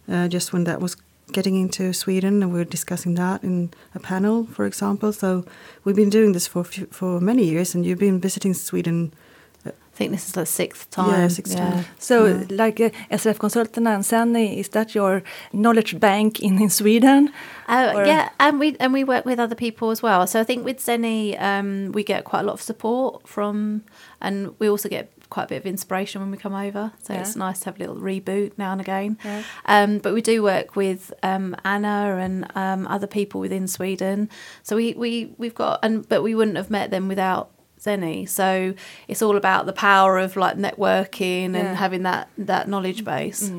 uh, 0.09 0.29
just 0.29 0.53
when 0.53 0.65
that 0.65 0.81
was 0.81 0.97
getting 1.33 1.57
into 1.57 1.93
Sweden, 1.93 2.43
and 2.43 2.53
we 2.53 2.59
were 2.59 2.65
discussing 2.71 3.15
that 3.17 3.43
in 3.45 3.71
a 3.95 3.99
panel, 4.01 4.47
for 4.53 4.65
example. 4.67 5.13
So 5.13 5.45
we've 5.85 5.97
been 5.97 6.11
doing 6.11 6.33
this 6.33 6.47
for 6.47 6.65
for 6.91 7.21
many 7.21 7.45
years, 7.45 7.75
and 7.75 7.85
you've 7.85 7.99
been 8.01 8.21
visiting 8.21 8.55
Sweden. 8.55 9.13
I 9.93 9.97
think 9.97 10.11
this 10.13 10.27
is 10.27 10.33
the 10.33 10.47
sixth 10.47 10.89
time. 10.91 11.11
Yeah, 11.21 11.29
sixth 11.29 11.55
time. 11.57 11.85
So, 11.99 12.27
Yeah. 12.27 12.45
like 12.51 12.81
uh, 12.81 12.91
SRF 13.11 13.39
Consultant 13.39 13.87
and 13.87 14.05
Senny, 14.05 14.59
is 14.59 14.69
that 14.71 14.95
your 14.95 15.23
knowledge 15.53 16.01
bank 16.01 16.41
in, 16.41 16.61
in 16.63 16.71
Sweden? 16.71 17.31
Uh, 17.69 18.03
yeah, 18.07 18.31
and 18.41 18.59
we 18.59 18.75
and 18.81 18.93
we 18.95 19.05
work 19.05 19.27
with 19.27 19.39
other 19.39 19.55
people 19.55 19.91
as 19.91 20.03
well. 20.03 20.27
So 20.27 20.41
I 20.41 20.45
think 20.45 20.65
with 20.65 20.79
Zeni, 20.79 21.37
um, 21.41 21.93
we 21.93 22.03
get 22.05 22.25
quite 22.25 22.41
a 22.41 22.43
lot 22.45 22.55
of 22.55 22.63
support 22.63 23.29
from, 23.29 23.83
and 24.21 24.55
we 24.59 24.69
also 24.69 24.89
get 24.89 25.13
quite 25.29 25.45
a 25.45 25.49
bit 25.49 25.57
of 25.59 25.67
inspiration 25.67 26.21
when 26.23 26.31
we 26.31 26.37
come 26.37 26.55
over. 26.55 26.93
So 27.03 27.13
Yeah. 27.15 27.21
it's 27.21 27.37
nice 27.37 27.61
to 27.61 27.65
have 27.67 27.77
a 27.77 27.79
little 27.79 27.97
reboot 27.97 28.53
now 28.59 28.73
and 28.73 28.81
again. 28.81 29.17
Yeah. 29.25 29.43
Um, 29.67 29.99
but 29.99 30.13
we 30.15 30.21
do 30.23 30.43
work 30.43 30.75
with 30.77 31.13
um, 31.23 31.55
Anna 31.65 32.17
and 32.21 32.47
um, 32.55 32.87
other 32.87 33.07
people 33.07 33.41
within 33.41 33.69
Sweden. 33.69 34.29
So 34.63 34.77
we, 34.77 34.93
we 34.95 35.33
we've 35.39 35.55
got 35.55 35.79
and 35.83 36.07
but 36.09 36.23
we 36.23 36.35
wouldn't 36.35 36.57
have 36.59 36.71
met 36.71 36.91
them 36.91 37.09
without 37.09 37.51
Zeni. 37.85 38.29
So 38.29 38.75
it's 39.09 39.23
all 39.23 39.37
about 39.37 39.67
the 39.67 39.73
power 39.73 40.19
of 40.19 40.37
like 40.37 40.57
networking 40.57 41.55
Yeah. 41.55 41.61
and 41.61 41.77
having 41.77 42.03
that 42.05 42.29
that 42.47 42.67
knowledge 42.69 43.03
base. 43.05 43.53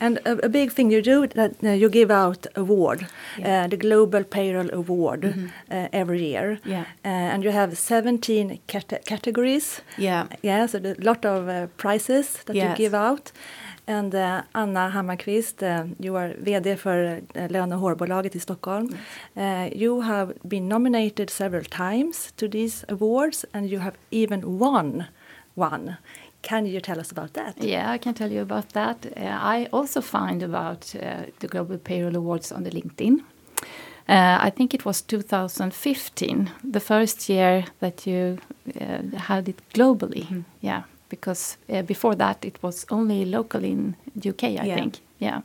And 0.00 0.18
a, 0.24 0.32
a 0.46 0.48
big 0.48 0.72
thing 0.72 0.90
you 0.92 1.02
do 1.02 1.26
that 1.26 1.52
uh, 1.64 1.70
you 1.70 1.88
give 1.88 2.10
out 2.10 2.46
award, 2.56 3.06
Yeah. 3.38 3.64
uh, 3.64 3.68
the 3.70 3.76
Global 3.76 4.24
Payroll 4.24 4.70
Award, 4.72 5.24
uh, 5.24 5.88
every 5.92 6.20
year. 6.30 6.58
Yeah. 6.64 6.84
Uh, 7.04 7.32
and 7.34 7.44
you 7.44 7.50
have 7.52 7.76
17 7.76 8.58
cate- 8.66 9.04
categories. 9.06 9.80
Yeah. 9.98 10.26
Yeah, 10.42 10.66
so 10.66 10.78
a 10.78 10.94
lot 10.98 11.24
of 11.24 11.48
uh, 11.48 11.66
prizes 11.76 12.42
that 12.46 12.56
you 12.56 12.74
give 12.76 12.94
out. 12.94 13.32
And 13.90 14.14
uh, 14.14 14.42
Anna 14.54 14.88
Hammarkvist, 14.88 15.62
uh, 15.62 15.84
you 15.98 16.16
are 16.16 16.34
VD 16.38 16.76
för 16.76 17.20
uh, 17.34 17.50
Lön 17.50 17.72
och 17.72 17.80
HR-bolaget 17.80 18.36
i 18.36 18.40
Stockholm. 18.40 18.88
Uh, 19.36 19.66
you 19.76 20.00
have 20.00 20.32
been 20.42 20.68
nominated 20.68 21.30
several 21.30 21.64
times 21.64 22.32
to 22.36 22.48
these 22.48 22.84
awards 22.88 23.44
and 23.52 23.70
you 23.70 23.80
have 23.80 23.96
even 24.10 24.58
won 24.58 25.04
one. 25.54 25.94
Can 26.42 26.66
you 26.66 26.80
tell 26.80 27.00
us 27.00 27.12
about 27.12 27.34
that? 27.34 27.54
Yeah, 27.64 27.94
I 27.94 27.98
can 27.98 28.14
tell 28.14 28.32
you 28.32 28.42
about 28.42 28.68
that. 28.72 29.06
I 29.42 29.66
also 29.72 30.00
find 30.00 30.42
about 30.42 30.80
the 31.40 31.48
Global 31.48 31.78
Payroll 31.78 32.16
Awards 32.16 32.52
on 32.52 32.62
the 32.62 32.70
LinkedIn. 32.70 33.20
Uh, 34.08 34.46
I 34.46 34.50
think 34.50 34.74
it 34.74 34.84
was 34.84 35.02
2015, 35.02 36.50
the 36.72 36.80
first 36.80 37.28
year 37.28 37.64
that 37.80 38.06
you 38.06 38.38
uh, 38.80 39.18
had 39.18 39.48
it 39.48 39.60
globally. 39.74 40.44
Yeah, 40.60 40.82
because 41.10 41.56
uh, 41.68 41.82
before 41.82 42.14
that 42.16 42.44
it 42.44 42.58
was 42.62 42.86
only 42.90 43.24
local 43.24 43.64
in 43.64 43.94
UK, 44.28 44.44
I 44.44 44.66
Yeah. 44.66 44.74
think. 44.74 44.98
Yeah. 45.18 45.40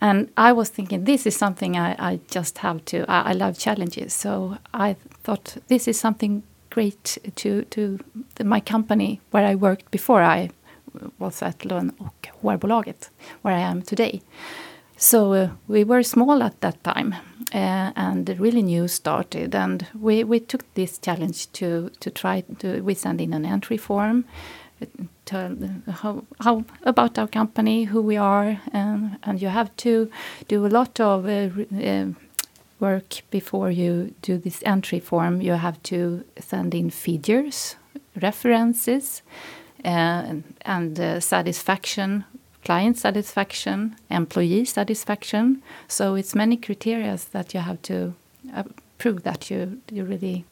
And 0.00 0.28
I 0.36 0.52
was 0.52 0.68
thinking, 0.70 1.04
this 1.04 1.26
is 1.26 1.36
something 1.36 1.76
I, 1.78 2.12
I 2.12 2.18
just 2.34 2.58
have 2.58 2.80
to. 2.84 2.96
I, 3.08 3.30
I 3.30 3.32
love 3.32 3.58
challenges, 3.58 4.12
so 4.12 4.56
I 4.74 4.96
thought 5.22 5.56
this 5.68 5.88
is 5.88 5.98
something 6.00 6.42
great 6.70 7.18
to 7.36 7.62
to 7.70 7.98
the, 8.34 8.44
my 8.44 8.60
company 8.60 9.20
where 9.32 9.50
I 9.52 9.54
worked 9.54 9.90
before 9.90 10.22
I 10.22 10.50
was 11.18 11.42
at 11.42 11.64
Lön 11.64 11.92
och 11.98 12.28
HR-bolaget, 12.42 13.10
where 13.42 13.56
I 13.56 13.62
am 13.62 13.82
today. 13.82 14.20
So 14.96 15.32
uh, 15.34 15.48
we 15.68 15.84
were 15.84 16.02
small 16.02 16.42
at 16.42 16.60
that 16.60 16.82
time, 16.84 17.14
uh, 17.54 17.92
and 17.96 18.28
really 18.40 18.62
new 18.62 18.88
started, 18.88 19.54
and 19.54 19.86
we, 20.02 20.24
we 20.24 20.40
took 20.40 20.62
this 20.74 20.98
challenge 21.00 21.46
to 21.52 21.90
to 22.00 22.10
try 22.10 22.42
to 22.58 22.80
we 22.82 22.94
send 22.94 23.20
in 23.20 23.34
an 23.34 23.44
entry 23.44 23.76
form, 23.78 24.24
tell 25.24 25.56
how, 25.88 26.24
how 26.40 26.64
about 26.82 27.18
our 27.18 27.28
company, 27.28 27.84
who 27.84 28.02
we 28.02 28.16
are, 28.16 28.60
and 28.72 29.18
and 29.22 29.40
you 29.40 29.48
have 29.48 29.74
to 29.76 30.10
do 30.48 30.66
a 30.66 30.68
lot 30.68 31.00
of 31.00 31.26
uh, 31.26 31.48
uh, 31.82 32.06
work 32.80 33.22
before 33.30 33.70
you 33.70 34.14
do 34.22 34.38
this 34.38 34.62
entry 34.64 35.00
form. 35.00 35.40
You 35.40 35.52
have 35.52 35.82
to 35.84 36.24
send 36.38 36.74
in 36.74 36.90
figures, 36.90 37.76
references, 38.20 39.22
uh, 39.84 40.34
and 40.62 41.00
uh, 41.00 41.20
satisfaction, 41.20 42.24
client 42.64 42.98
satisfaction, 42.98 43.96
employee 44.10 44.64
satisfaction. 44.64 45.62
So 45.88 46.14
it's 46.14 46.34
many 46.34 46.56
criteria 46.56 47.18
that 47.32 47.54
you 47.54 47.60
have 47.60 47.80
to 47.82 48.14
uh, 48.54 48.64
prove 48.98 49.22
that 49.22 49.50
you 49.50 49.80
you 49.90 50.04
really. 50.04 50.44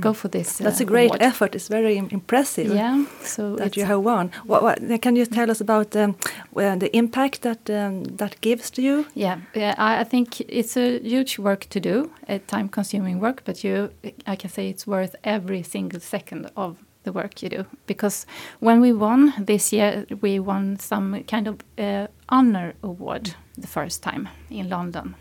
Go 0.00 0.12
for 0.12 0.28
this. 0.28 0.58
That's 0.58 0.80
a 0.80 0.84
great 0.84 1.10
award. 1.10 1.22
effort. 1.22 1.54
It's 1.54 1.68
very 1.68 1.96
impressive. 1.96 2.74
Yeah, 2.74 3.04
so 3.22 3.56
that 3.56 3.76
you 3.76 3.84
have 3.84 4.00
won. 4.00 4.30
What, 4.46 4.62
what, 4.62 5.02
can 5.02 5.16
you 5.16 5.26
tell 5.26 5.50
us 5.50 5.60
about 5.60 5.96
um, 5.96 6.16
the 6.54 6.90
impact 6.92 7.42
that 7.42 7.70
um, 7.70 8.04
that 8.16 8.40
gives 8.40 8.70
to 8.70 8.82
you? 8.82 9.06
Yeah, 9.14 9.38
yeah. 9.54 9.74
I, 9.78 10.00
I, 10.00 10.04
think 10.04 10.40
it's 10.40 10.76
a 10.76 10.98
huge 11.00 11.38
work 11.38 11.68
to 11.70 11.80
do, 11.80 12.10
a 12.28 12.38
time-consuming 12.38 13.20
work, 13.20 13.42
but 13.44 13.64
you, 13.64 13.90
I 14.26 14.36
can 14.36 14.50
say 14.50 14.68
it's 14.68 14.86
worth 14.86 15.16
every 15.24 15.62
single 15.62 16.00
second 16.00 16.50
of 16.56 16.76
the 17.04 17.12
work 17.12 17.42
you 17.42 17.48
do 17.48 17.66
because 17.86 18.26
when 18.60 18.80
we 18.80 18.92
won 18.92 19.32
this 19.38 19.72
year 19.72 20.06
we 20.20 20.40
won 20.40 20.78
some 20.78 21.22
kind 21.24 21.46
of 21.46 21.60
uh, 21.78 22.06
honor 22.28 22.74
award 22.82 23.34
the 23.56 23.66
first 23.66 24.02
time 24.02 24.28
in 24.50 24.68
london 24.68 25.14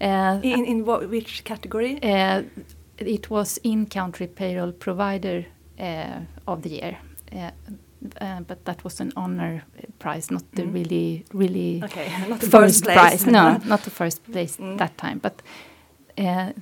uh, 0.00 0.38
in, 0.42 0.64
in 0.64 0.84
what, 0.84 1.10
which 1.10 1.44
category 1.44 2.00
uh, 2.02 2.42
it 3.00 3.30
was 3.30 3.58
in-country 3.62 4.26
payroll 4.26 4.72
provider 4.72 5.46
uh, 5.78 6.20
of 6.46 6.62
the 6.62 6.70
year. 6.70 6.98
Uh, 7.32 8.40
but 8.46 8.64
that 8.64 8.82
was 8.82 9.00
an 9.00 9.12
honor 9.16 9.62
prize, 9.98 10.30
not 10.30 10.42
the 10.52 10.62
mm. 10.62 10.74
really, 10.74 11.24
really 11.34 11.82
okay. 11.84 12.10
not 12.28 12.40
the 12.40 12.46
first, 12.46 12.84
first 12.84 12.96
prize. 12.96 13.26
No, 13.26 13.60
not 13.64 13.82
the 13.82 13.90
first 13.90 14.24
place 14.32 14.56
mm. 14.56 14.78
that 14.78 14.96
time. 14.96 15.18
But 15.18 15.42
uh, 16.16 16.52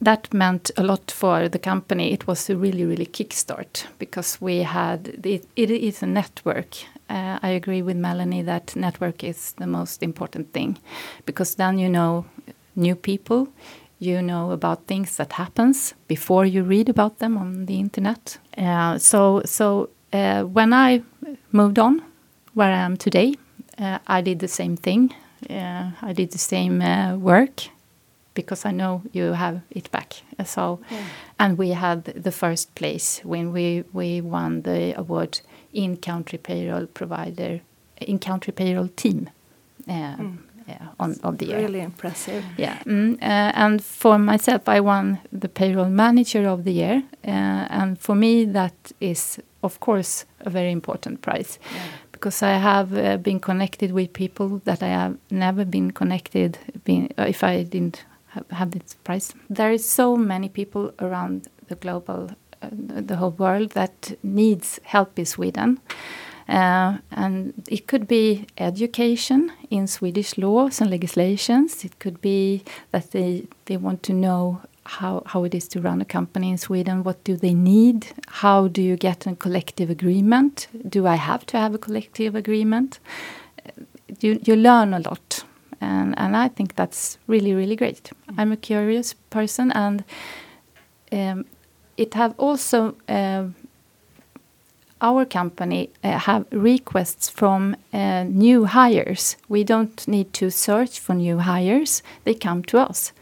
that 0.00 0.32
meant 0.32 0.70
a 0.76 0.82
lot 0.82 1.10
for 1.10 1.48
the 1.48 1.58
company. 1.58 2.12
It 2.12 2.26
was 2.26 2.50
a 2.50 2.56
really, 2.56 2.84
really 2.84 3.06
kickstart 3.06 3.86
because 3.98 4.40
we 4.40 4.58
had 4.58 5.08
it, 5.24 5.46
it 5.56 5.70
is 5.70 6.02
a 6.02 6.06
network. 6.06 6.76
Uh, 7.08 7.38
I 7.42 7.48
agree 7.50 7.82
with 7.82 7.96
Melanie 7.96 8.42
that 8.42 8.76
network 8.76 9.24
is 9.24 9.52
the 9.52 9.66
most 9.66 10.02
important 10.02 10.52
thing 10.52 10.78
because 11.26 11.56
then 11.56 11.78
you 11.78 11.88
know 11.88 12.24
new 12.76 12.94
people, 12.94 13.48
you 14.00 14.22
know 14.22 14.50
about 14.50 14.86
things 14.86 15.16
that 15.16 15.32
happens 15.32 15.94
before 16.08 16.46
you 16.46 16.62
read 16.64 16.88
about 16.88 17.18
them 17.18 17.36
on 17.36 17.66
the 17.66 17.78
internet. 17.78 18.38
Uh, 18.56 18.98
so 18.98 19.42
so 19.44 19.90
uh, 20.12 20.42
when 20.42 20.72
I 20.72 21.02
moved 21.52 21.78
on, 21.78 22.02
where 22.54 22.72
I 22.72 22.78
am 22.78 22.96
today, 22.96 23.34
uh, 23.78 23.98
I 24.06 24.22
did 24.22 24.38
the 24.40 24.48
same 24.48 24.76
thing. 24.76 25.14
Uh, 25.48 25.90
I 26.02 26.12
did 26.12 26.32
the 26.32 26.38
same 26.38 26.82
uh, 26.82 27.16
work 27.16 27.68
because 28.34 28.64
I 28.64 28.72
know 28.72 29.02
you 29.12 29.32
have 29.32 29.60
it 29.70 29.90
back. 29.90 30.22
So, 30.44 30.80
yeah. 30.90 31.04
and 31.38 31.58
we 31.58 31.70
had 31.70 32.04
the 32.04 32.32
first 32.32 32.74
place 32.74 33.20
when 33.24 33.52
we 33.52 33.84
we 33.92 34.20
won 34.20 34.62
the 34.62 34.98
award 34.98 35.40
in 35.72 35.96
country 35.96 36.38
payroll 36.38 36.86
provider, 36.86 37.60
in 38.00 38.18
country 38.18 38.52
payroll 38.52 38.88
team. 38.88 39.28
Mm 39.88 40.38
on, 41.00 41.16
of 41.22 41.38
the 41.38 41.46
year. 41.46 41.58
Really 41.58 41.80
impressive. 41.80 42.44
Yeah, 42.56 42.78
mm, 42.84 43.14
uh, 43.14 43.52
and 43.54 43.82
for 43.82 44.18
myself, 44.18 44.68
I 44.68 44.80
won 44.80 45.18
the 45.40 45.48
payroll 45.48 45.88
manager 45.88 46.48
of 46.48 46.64
the 46.64 46.72
year, 46.72 47.02
uh, 47.24 47.66
and 47.70 47.98
for 47.98 48.14
me, 48.14 48.44
that 48.52 48.92
is 49.00 49.40
of 49.62 49.80
course 49.80 50.24
a 50.40 50.50
very 50.50 50.70
important 50.70 51.20
prize. 51.22 51.58
Yeah. 51.74 51.80
Because 52.12 52.42
I 52.42 52.58
have 52.58 52.96
uh, 52.96 53.16
been 53.16 53.40
connected 53.40 53.92
with 53.92 54.12
people 54.12 54.60
that 54.64 54.82
I 54.82 54.88
have 54.88 55.16
never 55.30 55.64
been 55.64 55.90
connected 55.90 56.58
been, 56.84 57.08
uh, 57.18 57.24
if 57.28 57.42
I 57.42 57.62
didn't 57.62 58.04
have, 58.28 58.44
have 58.50 58.70
this 58.70 58.94
prize. 59.04 59.34
There 59.48 59.72
is 59.72 59.88
so 59.88 60.16
many 60.16 60.48
people 60.48 60.92
around 60.98 61.48
the 61.68 61.76
global, 61.76 62.30
uh, 62.62 62.68
the 63.06 63.16
whole 63.16 63.34
world 63.38 63.70
that 63.70 64.12
needs 64.22 64.80
help 64.84 65.18
in 65.18 65.26
Sweden. 65.26 65.78
Uh, 66.50 66.98
and 67.12 67.54
it 67.68 67.86
could 67.86 68.08
be 68.08 68.44
education 68.58 69.52
in 69.70 69.86
Swedish 69.86 70.36
laws 70.36 70.80
and 70.80 70.90
legislations. 70.90 71.84
It 71.84 72.00
could 72.00 72.20
be 72.20 72.64
that 72.90 73.12
they, 73.12 73.46
they 73.66 73.76
want 73.76 74.02
to 74.02 74.12
know 74.12 74.60
how, 74.84 75.22
how 75.26 75.44
it 75.44 75.54
is 75.54 75.68
to 75.68 75.80
run 75.80 76.00
a 76.00 76.04
company 76.04 76.50
in 76.50 76.58
Sweden. 76.58 77.04
What 77.04 77.22
do 77.22 77.36
they 77.36 77.54
need? 77.54 78.08
How 78.26 78.66
do 78.66 78.82
you 78.82 78.96
get 78.96 79.26
a 79.26 79.36
collective 79.36 79.90
agreement? 79.90 80.66
Do 80.88 81.06
I 81.06 81.14
have 81.14 81.46
to 81.46 81.56
have 81.56 81.72
a 81.72 81.78
collective 81.78 82.34
agreement? 82.34 82.98
You, 84.18 84.40
you 84.44 84.56
learn 84.56 84.92
a 84.92 84.98
lot. 84.98 85.44
And, 85.80 86.18
and 86.18 86.36
I 86.36 86.48
think 86.48 86.74
that's 86.74 87.16
really, 87.28 87.54
really 87.54 87.76
great. 87.76 88.10
I'm 88.36 88.52
a 88.52 88.56
curious 88.56 89.14
person, 89.30 89.70
and 89.72 90.04
um, 91.12 91.44
it 91.96 92.14
have 92.14 92.34
also 92.38 92.96
uh, 93.08 93.44
our 95.00 95.24
company 95.24 95.90
uh, 96.04 96.18
have 96.18 96.46
requests 96.50 97.28
from 97.28 97.76
uh, 97.92 98.24
new 98.24 98.64
hires. 98.64 99.36
We 99.48 99.64
don't 99.64 100.06
need 100.06 100.32
to 100.34 100.50
search 100.50 101.00
for 101.00 101.14
new 101.14 101.38
hires. 101.38 102.02
They 102.24 102.34
come 102.34 102.62
to 102.64 102.78
us. 102.78 103.12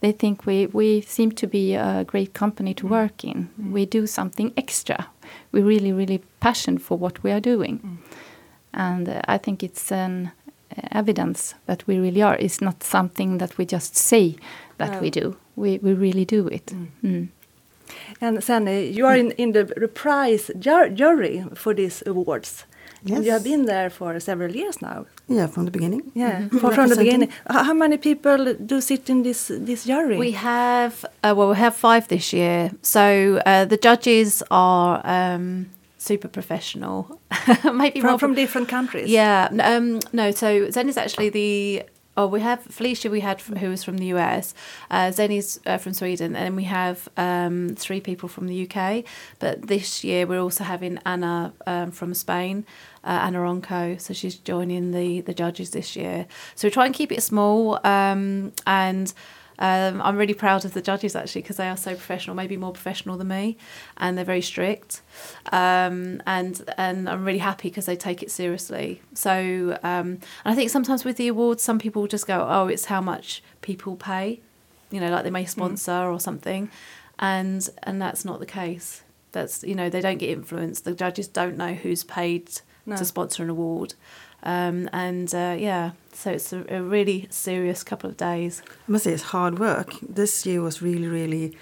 They 0.00 0.12
think 0.12 0.44
we, 0.44 0.66
we 0.66 1.00
seem 1.00 1.32
to 1.32 1.46
be 1.46 1.74
a 1.74 2.04
great 2.04 2.34
company 2.34 2.74
to 2.74 2.86
work 2.86 3.24
in. 3.24 3.48
Mm. 3.58 3.72
We 3.72 3.86
do 3.86 4.06
something 4.06 4.52
extra. 4.56 5.06
We're 5.50 5.64
really, 5.64 5.92
really 5.92 6.22
passionate 6.40 6.82
for 6.82 6.98
what 6.98 7.22
we 7.22 7.30
are 7.30 7.40
doing. 7.40 7.78
Mm. 7.78 7.96
And 8.74 9.08
uh, 9.08 9.22
I 9.26 9.38
think 9.38 9.62
it's 9.62 9.90
an 9.90 10.32
uh, 10.76 10.80
evidence 10.92 11.54
that 11.64 11.86
we 11.86 11.98
really 11.98 12.20
are. 12.20 12.36
It's 12.36 12.60
not 12.60 12.82
something 12.82 13.38
that 13.38 13.56
we 13.56 13.64
just 13.64 13.96
say 13.96 14.36
that 14.76 14.92
no. 14.92 14.98
we 14.98 15.08
do. 15.08 15.36
We, 15.56 15.78
we 15.78 15.94
really 15.94 16.26
do 16.26 16.48
it. 16.48 16.66
Mm. 17.02 17.28
And 18.20 18.42
Sanny, 18.42 18.90
you 18.90 19.06
are 19.06 19.16
in, 19.16 19.32
in 19.32 19.52
the 19.52 19.64
prize 19.94 20.50
jury 20.58 21.44
for 21.54 21.74
these 21.74 22.02
awards. 22.06 22.64
Yes. 23.04 23.16
And 23.16 23.26
you 23.26 23.32
have 23.32 23.44
been 23.44 23.66
there 23.66 23.90
for 23.90 24.18
several 24.18 24.50
years 24.54 24.80
now. 24.80 25.04
Yeah, 25.28 25.46
from 25.46 25.66
the 25.66 25.70
beginning. 25.70 26.10
Yeah, 26.14 26.40
mm 26.40 26.48
-hmm. 26.48 26.60
from, 26.60 26.72
from 26.72 26.88
the 26.88 26.96
beginning. 26.96 27.30
How 27.46 27.74
many 27.74 27.98
people 27.98 28.56
do 28.58 28.80
sit 28.80 29.08
in 29.08 29.22
this 29.22 29.50
this 29.66 29.84
jury? 29.84 30.16
We 30.18 30.32
have 30.32 30.92
uh, 31.24 31.34
well, 31.36 31.48
we 31.48 31.56
have 31.56 31.74
five 31.76 32.06
this 32.06 32.32
year. 32.32 32.70
So 32.82 33.00
uh, 33.00 33.64
the 33.68 33.78
judges 33.86 34.42
are 34.48 35.00
um, 35.04 35.66
super 35.98 36.28
professional. 36.28 37.20
Maybe 37.72 38.00
from, 38.00 38.18
from 38.18 38.34
different 38.34 38.68
countries. 38.68 39.08
Yeah. 39.08 39.48
Um, 39.50 39.98
no, 40.12 40.30
so 40.30 40.70
Zen 40.70 40.88
is 40.88 40.96
actually 40.96 41.30
the 41.30 41.82
Oh, 42.16 42.28
we 42.28 42.40
have 42.40 42.62
Felicia. 42.62 43.10
We 43.10 43.20
had 43.20 43.40
who 43.40 43.70
was 43.70 43.82
from 43.82 43.98
the 43.98 44.06
US. 44.06 44.54
Uh, 44.90 45.08
Zeni's 45.10 45.58
uh, 45.66 45.78
from 45.78 45.94
Sweden, 45.94 46.36
and 46.36 46.54
we 46.54 46.64
have 46.64 47.08
um, 47.16 47.74
three 47.76 48.00
people 48.00 48.28
from 48.28 48.46
the 48.46 48.68
UK. 48.68 49.04
But 49.40 49.66
this 49.66 50.04
year 50.04 50.24
we're 50.26 50.40
also 50.40 50.62
having 50.62 50.98
Anna 51.04 51.52
um, 51.66 51.90
from 51.90 52.14
Spain, 52.14 52.66
uh, 53.02 53.18
Anna 53.22 53.38
Ronco. 53.38 54.00
So 54.00 54.14
she's 54.14 54.36
joining 54.36 54.92
the 54.92 55.22
the 55.22 55.34
judges 55.34 55.70
this 55.70 55.96
year. 55.96 56.26
So 56.54 56.68
we 56.68 56.70
try 56.70 56.86
and 56.86 56.94
keep 56.94 57.10
it 57.10 57.22
small 57.22 57.84
um, 57.84 58.52
and. 58.66 59.12
Um, 59.58 60.02
I'm 60.02 60.16
really 60.16 60.34
proud 60.34 60.64
of 60.64 60.74
the 60.74 60.82
judges 60.82 61.14
actually 61.14 61.42
because 61.42 61.56
they 61.56 61.68
are 61.68 61.76
so 61.76 61.92
professional, 61.92 62.34
maybe 62.36 62.56
more 62.56 62.72
professional 62.72 63.16
than 63.16 63.28
me, 63.28 63.56
and 63.96 64.16
they're 64.16 64.24
very 64.24 64.40
strict. 64.40 65.02
Um, 65.52 66.22
and 66.26 66.62
and 66.76 67.08
I'm 67.08 67.24
really 67.24 67.38
happy 67.38 67.68
because 67.68 67.86
they 67.86 67.96
take 67.96 68.22
it 68.22 68.30
seriously. 68.30 69.00
So 69.14 69.78
um, 69.82 70.18
I 70.44 70.54
think 70.54 70.70
sometimes 70.70 71.04
with 71.04 71.16
the 71.16 71.28
awards, 71.28 71.62
some 71.62 71.78
people 71.78 72.06
just 72.06 72.26
go, 72.26 72.46
"Oh, 72.48 72.66
it's 72.66 72.86
how 72.86 73.00
much 73.00 73.42
people 73.60 73.96
pay," 73.96 74.40
you 74.90 75.00
know, 75.00 75.10
like 75.10 75.24
they 75.24 75.30
may 75.30 75.44
mm. 75.44 75.48
sponsor 75.48 75.92
mm. 75.92 76.12
or 76.12 76.20
something, 76.20 76.70
and 77.18 77.68
and 77.82 78.00
that's 78.00 78.24
not 78.24 78.40
the 78.40 78.46
case. 78.46 79.02
That's 79.32 79.62
you 79.62 79.74
know 79.74 79.88
they 79.88 80.00
don't 80.00 80.18
get 80.18 80.30
influenced. 80.30 80.84
The 80.84 80.94
judges 80.94 81.28
don't 81.28 81.56
know 81.56 81.74
who's 81.74 82.04
paid 82.04 82.50
no. 82.86 82.96
to 82.96 83.04
sponsor 83.04 83.42
an 83.42 83.50
award. 83.50 83.94
Um, 84.44 84.90
and 84.92 85.34
uh, 85.34 85.56
yeah, 85.58 85.92
so 86.12 86.32
it's 86.32 86.52
a, 86.52 86.64
a, 86.68 86.82
really 86.82 87.26
serious 87.30 87.82
couple 87.82 88.10
of 88.10 88.18
days. 88.18 88.62
I 88.86 88.92
must 88.92 89.04
say 89.04 89.12
it's 89.12 89.22
hard 89.22 89.58
work. 89.58 89.94
This 90.02 90.44
year 90.44 90.60
was 90.60 90.82
really, 90.82 91.06
really 91.06 91.56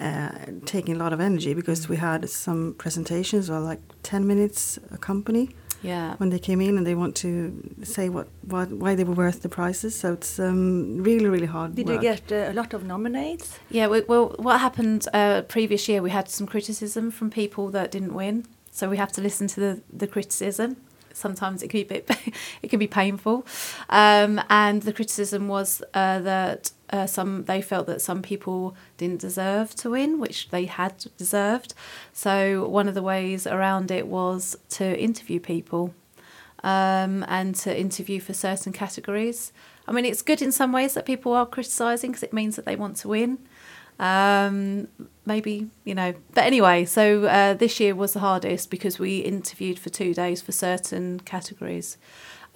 uh, 0.00 0.30
taking 0.66 0.96
a 0.96 0.98
lot 0.98 1.12
of 1.12 1.20
energy 1.20 1.54
because 1.54 1.88
we 1.88 1.96
had 1.96 2.28
some 2.28 2.74
presentations, 2.76 3.48
or 3.48 3.60
like 3.60 3.78
ten 4.02 4.26
minutes 4.26 4.80
a 4.90 4.98
company. 4.98 5.50
Yeah. 5.80 6.16
When 6.16 6.30
they 6.30 6.38
came 6.40 6.60
in 6.60 6.78
and 6.78 6.86
they 6.86 6.94
want 6.96 7.14
to 7.16 7.52
say 7.84 8.08
what, 8.08 8.26
what 8.48 8.70
why 8.70 8.96
they 8.96 9.04
were 9.04 9.14
worth 9.14 9.42
the 9.42 9.48
prizes, 9.48 9.94
so 9.94 10.14
it's 10.14 10.40
um, 10.40 11.04
really 11.04 11.26
really 11.26 11.46
hard. 11.46 11.70
Work. 11.70 11.76
Did 11.76 11.86
work. 11.86 12.02
you 12.02 12.02
get 12.02 12.32
uh, 12.32 12.50
a 12.50 12.54
lot 12.54 12.74
of 12.74 12.84
nominates? 12.84 13.60
Yeah. 13.70 13.86
We, 13.86 14.00
well, 14.00 14.34
what 14.40 14.58
happened 14.58 15.06
uh, 15.14 15.42
previous 15.42 15.88
year? 15.88 16.02
We 16.02 16.10
had 16.10 16.28
some 16.28 16.48
criticism 16.48 17.12
from 17.12 17.30
people 17.30 17.70
that 17.70 17.92
didn't 17.92 18.14
win, 18.14 18.46
so 18.72 18.88
we 18.88 18.96
have 18.96 19.12
to 19.12 19.20
listen 19.20 19.46
to 19.48 19.60
the 19.60 19.82
the 19.92 20.08
criticism 20.08 20.78
sometimes 21.14 21.62
it 21.62 21.68
can 21.68 21.80
be 21.80 21.84
bit, 21.84 22.10
it 22.62 22.68
can 22.68 22.78
be 22.78 22.86
painful. 22.86 23.46
Um, 23.88 24.40
and 24.50 24.82
the 24.82 24.92
criticism 24.92 25.48
was 25.48 25.82
uh, 25.94 26.20
that 26.20 26.72
uh, 26.90 27.06
some 27.06 27.44
they 27.44 27.62
felt 27.62 27.86
that 27.86 28.00
some 28.00 28.22
people 28.22 28.76
didn't 28.98 29.20
deserve 29.20 29.74
to 29.76 29.90
win, 29.90 30.20
which 30.20 30.50
they 30.50 30.66
had 30.66 31.06
deserved. 31.16 31.74
So 32.12 32.68
one 32.68 32.88
of 32.88 32.94
the 32.94 33.02
ways 33.02 33.46
around 33.46 33.90
it 33.90 34.06
was 34.06 34.56
to 34.70 34.98
interview 35.00 35.40
people 35.40 35.94
um, 36.62 37.24
and 37.28 37.54
to 37.56 37.78
interview 37.78 38.20
for 38.20 38.32
certain 38.32 38.72
categories. 38.72 39.52
I 39.86 39.92
mean, 39.92 40.06
it's 40.06 40.22
good 40.22 40.40
in 40.40 40.50
some 40.50 40.72
ways 40.72 40.94
that 40.94 41.04
people 41.04 41.34
are 41.34 41.46
criticising 41.46 42.12
because 42.12 42.22
it 42.22 42.32
means 42.32 42.56
that 42.56 42.64
they 42.64 42.76
want 42.76 42.96
to 42.98 43.08
win. 43.08 43.38
Um, 43.98 44.88
maybe 45.24 45.68
you 45.84 45.94
know, 45.94 46.14
but 46.34 46.44
anyway, 46.44 46.84
so 46.84 47.24
uh, 47.24 47.54
this 47.54 47.78
year 47.80 47.94
was 47.94 48.12
the 48.12 48.20
hardest 48.20 48.70
because 48.70 48.98
we 48.98 49.18
interviewed 49.18 49.78
for 49.78 49.90
two 49.90 50.14
days 50.14 50.42
for 50.42 50.52
certain 50.52 51.20
categories, 51.20 51.96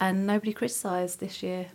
and 0.00 0.26
nobody 0.26 0.52
criticised 0.52 1.20
this 1.20 1.42
year 1.42 1.66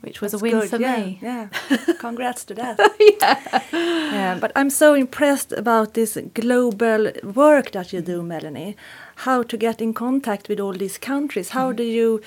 which 0.00 0.20
was 0.20 0.34
a 0.34 0.38
win 0.38 0.52
good. 0.52 0.70
for 0.70 0.76
yeah, 0.76 0.96
me. 0.96 1.18
Yeah, 1.22 1.48
congrats 1.98 2.44
to 2.46 2.54
that. 2.54 2.78
yeah. 3.20 3.62
Yeah, 3.72 4.38
but 4.40 4.50
I'm 4.56 4.70
so 4.70 4.94
impressed 4.94 5.52
about 5.52 5.94
this 5.94 6.18
global 6.34 7.12
work 7.22 7.70
that 7.72 7.92
you 7.92 8.00
do, 8.00 8.22
Melanie. 8.22 8.76
How 9.16 9.42
to 9.44 9.56
get 9.56 9.80
in 9.80 9.94
contact 9.94 10.48
with 10.48 10.58
all 10.58 10.72
these 10.72 10.98
countries? 10.98 11.50
How 11.50 11.72
do 11.72 11.84
you 11.84 12.20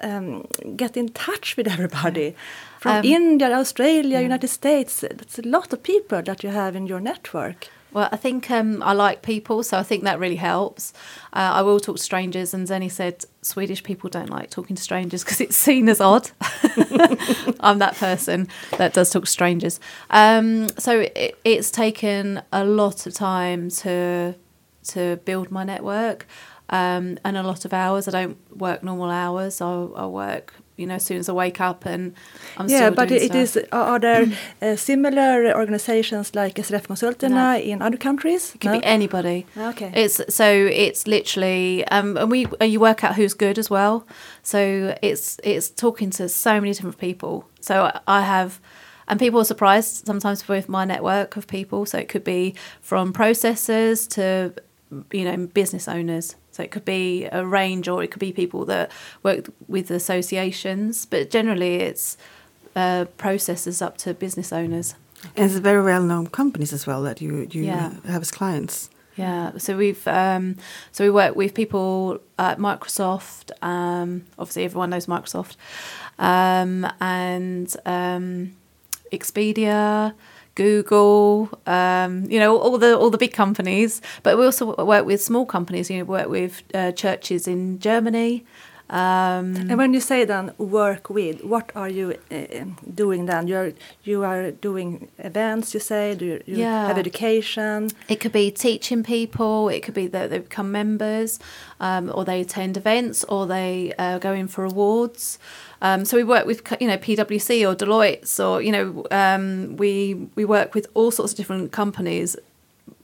um, 0.00 0.46
get 0.76 0.96
in 0.96 1.08
touch 1.08 1.56
with 1.56 1.66
everybody? 1.66 2.36
From 2.82 2.96
Um, 2.96 3.04
India, 3.04 3.58
Australia, 3.58 4.20
United 4.20 4.48
States. 4.48 5.00
That's 5.00 5.38
a 5.38 5.42
lot 5.46 5.72
of 5.72 5.82
people 5.82 6.20
that 6.22 6.42
you 6.42 6.50
have 6.50 6.74
in 6.74 6.88
your 6.88 7.00
network. 7.00 7.68
Well, 7.92 8.08
I 8.10 8.16
think 8.16 8.50
um, 8.50 8.82
I 8.82 8.92
like 8.92 9.22
people, 9.22 9.62
so 9.62 9.78
I 9.78 9.84
think 9.84 10.02
that 10.04 10.18
really 10.18 10.36
helps. 10.36 10.92
Uh, 11.32 11.58
I 11.58 11.62
will 11.62 11.78
talk 11.78 11.96
to 11.96 12.02
strangers, 12.02 12.54
and 12.54 12.66
Zenny 12.66 12.90
said 12.90 13.24
Swedish 13.42 13.82
people 13.84 14.10
don't 14.10 14.30
like 14.30 14.50
talking 14.50 14.74
to 14.76 14.82
strangers 14.82 15.22
because 15.22 15.40
it's 15.40 15.56
seen 15.56 15.88
as 15.88 16.00
odd. 16.00 16.30
I'm 17.60 17.78
that 17.78 17.94
person 18.00 18.48
that 18.78 18.94
does 18.94 19.10
talk 19.10 19.24
to 19.26 19.30
strangers. 19.30 19.78
Um, 20.10 20.68
so 20.78 21.00
it, 21.00 21.38
it's 21.44 21.70
taken 21.70 22.42
a 22.50 22.64
lot 22.64 23.06
of 23.06 23.14
time 23.14 23.68
to 23.82 24.34
to 24.88 25.16
build 25.24 25.52
my 25.52 25.62
network 25.62 26.26
um, 26.70 27.18
and 27.24 27.36
a 27.36 27.42
lot 27.42 27.64
of 27.64 27.72
hours. 27.72 28.08
I 28.08 28.10
don't 28.10 28.36
work 28.58 28.82
normal 28.82 29.10
hours. 29.10 29.60
I, 29.60 29.70
I 29.70 30.06
work, 30.06 30.54
you 30.82 30.86
know, 30.88 30.96
as 30.96 31.04
soon 31.04 31.18
as 31.18 31.28
I 31.28 31.32
wake 31.32 31.60
up, 31.68 31.86
and 31.86 32.12
I'm 32.58 32.68
yeah, 32.68 32.90
but 32.90 33.10
it 33.10 33.22
stuff. 33.22 33.36
is. 33.36 33.58
Are 33.72 33.98
there 33.98 34.26
uh, 34.62 34.76
similar 34.76 35.54
organizations 35.56 36.34
like 36.34 36.54
SRF 36.56 36.86
Konsulterna 36.88 37.30
No. 37.30 37.56
in 37.72 37.80
other 37.82 37.96
countries? 37.96 38.54
It 38.54 38.60
could 38.60 38.72
be 38.80 38.84
anybody. 38.84 39.46
Okay. 39.56 39.90
It's 39.94 40.20
so 40.34 40.46
it's 40.84 41.06
literally 41.06 41.84
um, 41.96 42.16
and 42.16 42.30
we 42.30 42.46
you 42.60 42.80
work 42.80 43.04
out 43.04 43.14
who's 43.14 43.34
good 43.34 43.58
as 43.58 43.70
well. 43.70 44.04
So 44.42 44.94
it's 45.02 45.38
it's 45.44 45.70
talking 45.70 46.10
to 46.18 46.28
so 46.28 46.52
many 46.60 46.72
different 46.74 46.98
people. 46.98 47.44
So 47.60 47.74
I 48.06 48.22
have 48.22 48.60
and 49.08 49.18
people 49.20 49.40
are 49.40 49.44
surprised 49.44 50.06
sometimes 50.06 50.48
with 50.48 50.68
my 50.68 50.84
network 50.84 51.36
of 51.36 51.46
people. 51.46 51.86
So 51.86 51.98
it 51.98 52.08
could 52.08 52.24
be 52.24 52.54
from 52.80 53.12
processors 53.12 54.08
to 54.16 54.52
you 55.12 55.24
know 55.24 55.46
business 55.46 55.88
owners. 55.88 56.36
So 56.52 56.62
it 56.62 56.70
could 56.70 56.84
be 56.84 57.24
a 57.32 57.44
range, 57.44 57.88
or 57.88 58.02
it 58.04 58.10
could 58.12 58.20
be 58.20 58.32
people 58.32 58.64
that 58.66 58.90
work 59.22 59.50
with 59.68 59.90
associations. 59.90 61.06
But 61.06 61.30
generally, 61.30 61.76
it's 61.76 62.16
uh, 62.76 63.06
processors 63.18 63.82
up 63.84 63.96
to 63.98 64.14
business 64.14 64.52
owners. 64.52 64.94
And 65.36 65.46
it's 65.50 65.58
very 65.60 65.82
well 65.82 66.02
known 66.02 66.26
companies 66.28 66.72
as 66.72 66.86
well 66.86 67.02
that 67.02 67.20
you, 67.20 67.48
you 67.50 67.64
Yeah. 67.64 67.94
have 68.06 68.22
as 68.22 68.30
clients. 68.30 68.90
Yeah, 69.16 69.58
so 69.58 69.76
we've 69.76 70.06
um, 70.08 70.56
so 70.90 71.04
we 71.04 71.10
work 71.10 71.36
with 71.36 71.52
people 71.52 72.18
at 72.38 72.58
Microsoft. 72.58 73.50
Um, 73.62 74.24
obviously, 74.38 74.64
everyone 74.64 74.88
knows 74.90 75.04
Microsoft, 75.06 75.56
um, 76.18 76.86
and 76.98 77.74
um, 77.84 78.52
Expedia, 79.12 80.14
Google. 80.54 81.48
Um, 81.66 82.24
you 82.30 82.38
know, 82.40 82.56
all 82.58 82.78
the 82.78 82.96
all 82.98 83.10
the 83.10 83.18
big 83.18 83.32
companies. 83.32 84.00
But 84.22 84.38
we 84.38 84.44
also 84.44 84.74
work 84.84 85.06
with 85.06 85.20
small 85.22 85.46
companies. 85.46 85.90
You 85.90 85.98
know, 85.98 86.04
work 86.04 86.28
with 86.28 86.62
uh, 86.74 86.92
churches 86.92 87.46
in 87.46 87.78
Germany. 87.78 88.44
Um, 88.90 89.56
And 89.70 89.78
when 89.78 89.94
you 89.94 90.00
say 90.00 90.26
then 90.26 90.52
work 90.58 91.08
with, 91.08 91.42
what 91.44 91.70
are 91.74 91.88
you 91.88 92.14
uh, 92.30 92.64
doing 92.94 93.24
then? 93.26 93.46
You're 93.48 93.72
you 94.04 94.22
are 94.24 94.50
doing 94.50 95.08
events. 95.18 95.72
You 95.74 95.80
say 95.80 96.14
do 96.14 96.24
you, 96.24 96.40
you 96.46 96.56
Yeah. 96.58 96.88
have 96.88 96.98
education? 96.98 97.88
It 98.08 98.20
could 98.20 98.32
be 98.32 98.50
teaching 98.50 99.02
people. 99.02 99.70
It 99.74 99.80
could 99.84 99.94
be 99.94 100.08
that 100.08 100.28
they 100.30 100.38
become 100.40 100.70
members, 100.70 101.38
um, 101.80 102.10
or 102.14 102.24
they 102.24 102.40
attend 102.42 102.76
events, 102.76 103.24
or 103.28 103.46
they 103.46 103.92
uh, 103.98 104.18
go 104.18 104.32
in 104.34 104.48
for 104.48 104.64
awards. 104.64 105.38
Um, 105.84 106.04
so 106.04 106.16
we 106.16 106.24
work 106.24 106.46
with 106.46 106.62
you 106.80 106.86
know 106.86 106.96
PwC 106.96 107.68
or 107.68 107.74
Deloitte, 107.76 108.38
or 108.46 108.62
you 108.62 108.72
know 108.72 109.04
um, 109.10 109.76
we 109.76 109.92
we 110.36 110.44
work 110.44 110.74
with 110.74 110.86
all 110.94 111.10
sorts 111.10 111.32
of 111.32 111.36
different 111.36 111.72
companies, 111.72 112.36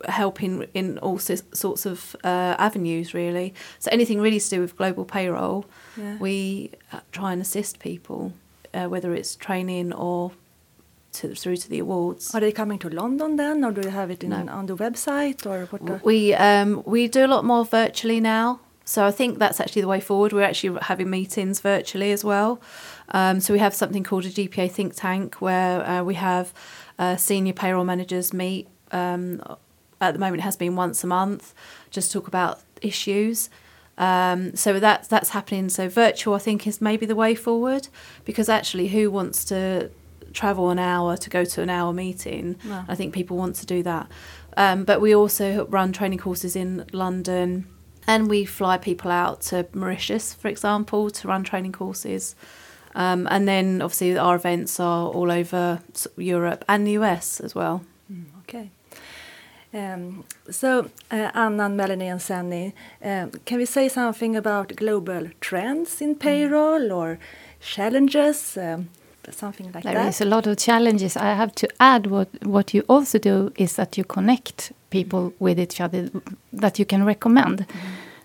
helping 0.08 0.64
in 0.74 0.98
all 0.98 1.18
sorts 1.18 1.86
of 1.86 2.16
uh, 2.24 2.54
avenues 2.58 3.12
really. 3.14 3.52
So 3.80 3.88
anything 3.92 4.20
really 4.20 4.40
to 4.40 4.48
do 4.50 4.60
with 4.60 4.76
global 4.76 5.04
payroll, 5.04 5.64
Yeah. 5.96 6.16
we 6.20 6.70
uh, 6.92 7.00
try 7.10 7.32
and 7.32 7.42
assist 7.42 7.78
people, 7.80 8.32
uh, 8.72 8.86
whether 8.92 9.12
it's 9.12 9.34
training 9.36 9.92
or 9.92 10.30
to, 11.14 11.34
through 11.34 11.56
to 11.56 11.68
the 11.68 11.80
awards. 11.80 12.32
Are 12.34 12.40
they 12.40 12.52
coming 12.52 12.78
to 12.80 12.88
London 12.90 13.36
then, 13.36 13.64
or 13.64 13.72
do 13.72 13.80
you 13.80 13.90
have 13.90 14.10
it 14.12 14.22
in, 14.22 14.30
No. 14.30 14.46
on 14.52 14.66
the 14.66 14.76
website, 14.76 15.44
or 15.46 15.66
what? 15.66 15.84
the- 15.84 16.00
We 16.04 16.34
um, 16.34 16.82
we 16.86 17.08
do 17.08 17.24
a 17.24 17.30
lot 17.34 17.44
more 17.44 17.64
virtually 17.64 18.20
now, 18.20 18.60
so 18.88 19.04
I 19.04 19.10
think 19.10 19.38
that's 19.38 19.60
actually 19.60 19.82
the 19.82 19.88
way 19.88 20.00
forward. 20.00 20.32
We're 20.32 20.40
actually 20.40 20.78
having 20.80 21.10
meetings 21.10 21.60
virtually 21.60 22.10
as 22.10 22.24
well. 22.24 22.58
Um, 23.10 23.38
so 23.38 23.52
we 23.52 23.58
have 23.58 23.74
something 23.74 24.02
called 24.02 24.24
a 24.24 24.30
GPA 24.30 24.70
think 24.70 24.94
tank 24.94 25.42
where 25.42 25.86
uh, 25.86 26.02
we 26.02 26.14
have 26.14 26.54
uh, 26.98 27.16
senior 27.16 27.52
payroll 27.52 27.84
managers 27.84 28.32
meet. 28.32 28.66
Um, 28.90 29.42
at 30.00 30.14
the 30.14 30.18
moment, 30.18 30.40
it 30.40 30.44
has 30.44 30.56
been 30.56 30.74
once 30.74 31.04
a 31.04 31.06
month, 31.06 31.52
just 31.90 32.10
talk 32.10 32.28
about 32.28 32.60
issues. 32.80 33.50
Um, 33.98 34.56
so 34.56 34.80
that's 34.80 35.06
that's 35.06 35.28
happening. 35.30 35.68
So 35.68 35.90
virtual, 35.90 36.32
I 36.32 36.38
think, 36.38 36.66
is 36.66 36.80
maybe 36.80 37.04
the 37.04 37.16
way 37.16 37.34
forward 37.34 37.88
because 38.24 38.48
actually, 38.48 38.88
who 38.88 39.10
wants 39.10 39.44
to 39.46 39.90
travel 40.32 40.70
an 40.70 40.78
hour 40.78 41.18
to 41.18 41.28
go 41.28 41.44
to 41.44 41.60
an 41.60 41.68
hour 41.68 41.92
meeting? 41.92 42.56
I 42.88 42.94
think 42.94 43.12
people 43.12 43.36
want 43.36 43.56
to 43.56 43.66
do 43.66 43.82
that. 43.82 44.10
Um, 44.56 44.84
but 44.84 45.02
we 45.02 45.14
also 45.14 45.66
run 45.66 45.92
training 45.92 46.20
courses 46.20 46.56
in 46.56 46.86
London, 46.92 47.66
and 48.08 48.28
we 48.28 48.44
fly 48.46 48.78
people 48.78 49.10
out 49.10 49.42
to 49.42 49.66
Mauritius, 49.74 50.34
for 50.34 50.48
example, 50.48 51.10
to 51.10 51.28
run 51.28 51.44
training 51.44 51.72
courses. 51.72 52.34
Um, 52.94 53.28
and 53.30 53.46
then 53.46 53.82
obviously 53.82 54.18
our 54.18 54.34
events 54.36 54.80
are 54.80 55.06
all 55.08 55.30
over 55.30 55.80
Europe 56.16 56.64
and 56.68 56.86
the 56.86 56.92
US 56.92 57.38
as 57.40 57.54
well. 57.54 57.82
Okay. 58.42 58.70
Um, 59.74 60.24
so, 60.50 60.88
uh, 61.10 61.30
Anna 61.34 61.66
and 61.66 61.76
Melanie 61.76 62.08
and 62.08 62.22
Sandy, 62.22 62.72
um, 63.04 63.30
can 63.44 63.58
we 63.58 63.66
say 63.66 63.88
something 63.90 64.34
about 64.36 64.74
global 64.76 65.28
trends 65.40 66.00
in 66.00 66.14
payroll 66.14 66.90
or 66.90 67.18
challenges, 67.60 68.56
um, 68.56 68.88
something 69.30 69.70
like 69.72 69.84
There 69.84 69.92
that? 69.94 70.08
is 70.08 70.20
a 70.22 70.24
lot 70.24 70.46
of 70.46 70.56
challenges. 70.56 71.16
I 71.16 71.34
have 71.34 71.52
to 71.56 71.68
add 71.78 72.06
what 72.06 72.28
what 72.46 72.72
you 72.74 72.82
also 72.88 73.18
do 73.18 73.52
is 73.56 73.74
that 73.74 73.98
you 73.98 74.04
connect 74.04 74.72
people 74.90 75.32
with 75.38 75.58
each 75.60 75.80
other 75.82 76.10
that 76.60 76.78
you 76.78 76.86
can 76.86 77.04
recommend, 77.06 77.66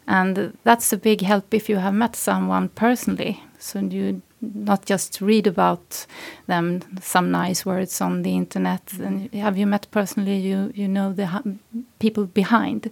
and 0.07 0.57
that's 0.63 0.93
a 0.93 0.97
big 0.97 1.21
help 1.21 1.53
if 1.53 1.69
you 1.69 1.77
have 1.77 1.93
met 1.93 2.15
someone 2.15 2.69
personally. 2.69 3.43
So 3.59 3.79
you 3.79 4.21
not 4.41 4.85
just 4.85 5.21
read 5.21 5.47
about 5.47 6.05
them 6.47 6.81
some 7.01 7.31
nice 7.31 7.65
words 7.65 8.01
on 8.01 8.23
the 8.23 8.35
internet. 8.35 8.93
And 8.99 9.33
have 9.33 9.57
you 9.57 9.65
met 9.65 9.87
personally? 9.91 10.37
You 10.37 10.71
you 10.75 10.87
know 10.87 11.13
the 11.13 11.57
people 11.99 12.25
behind 12.25 12.91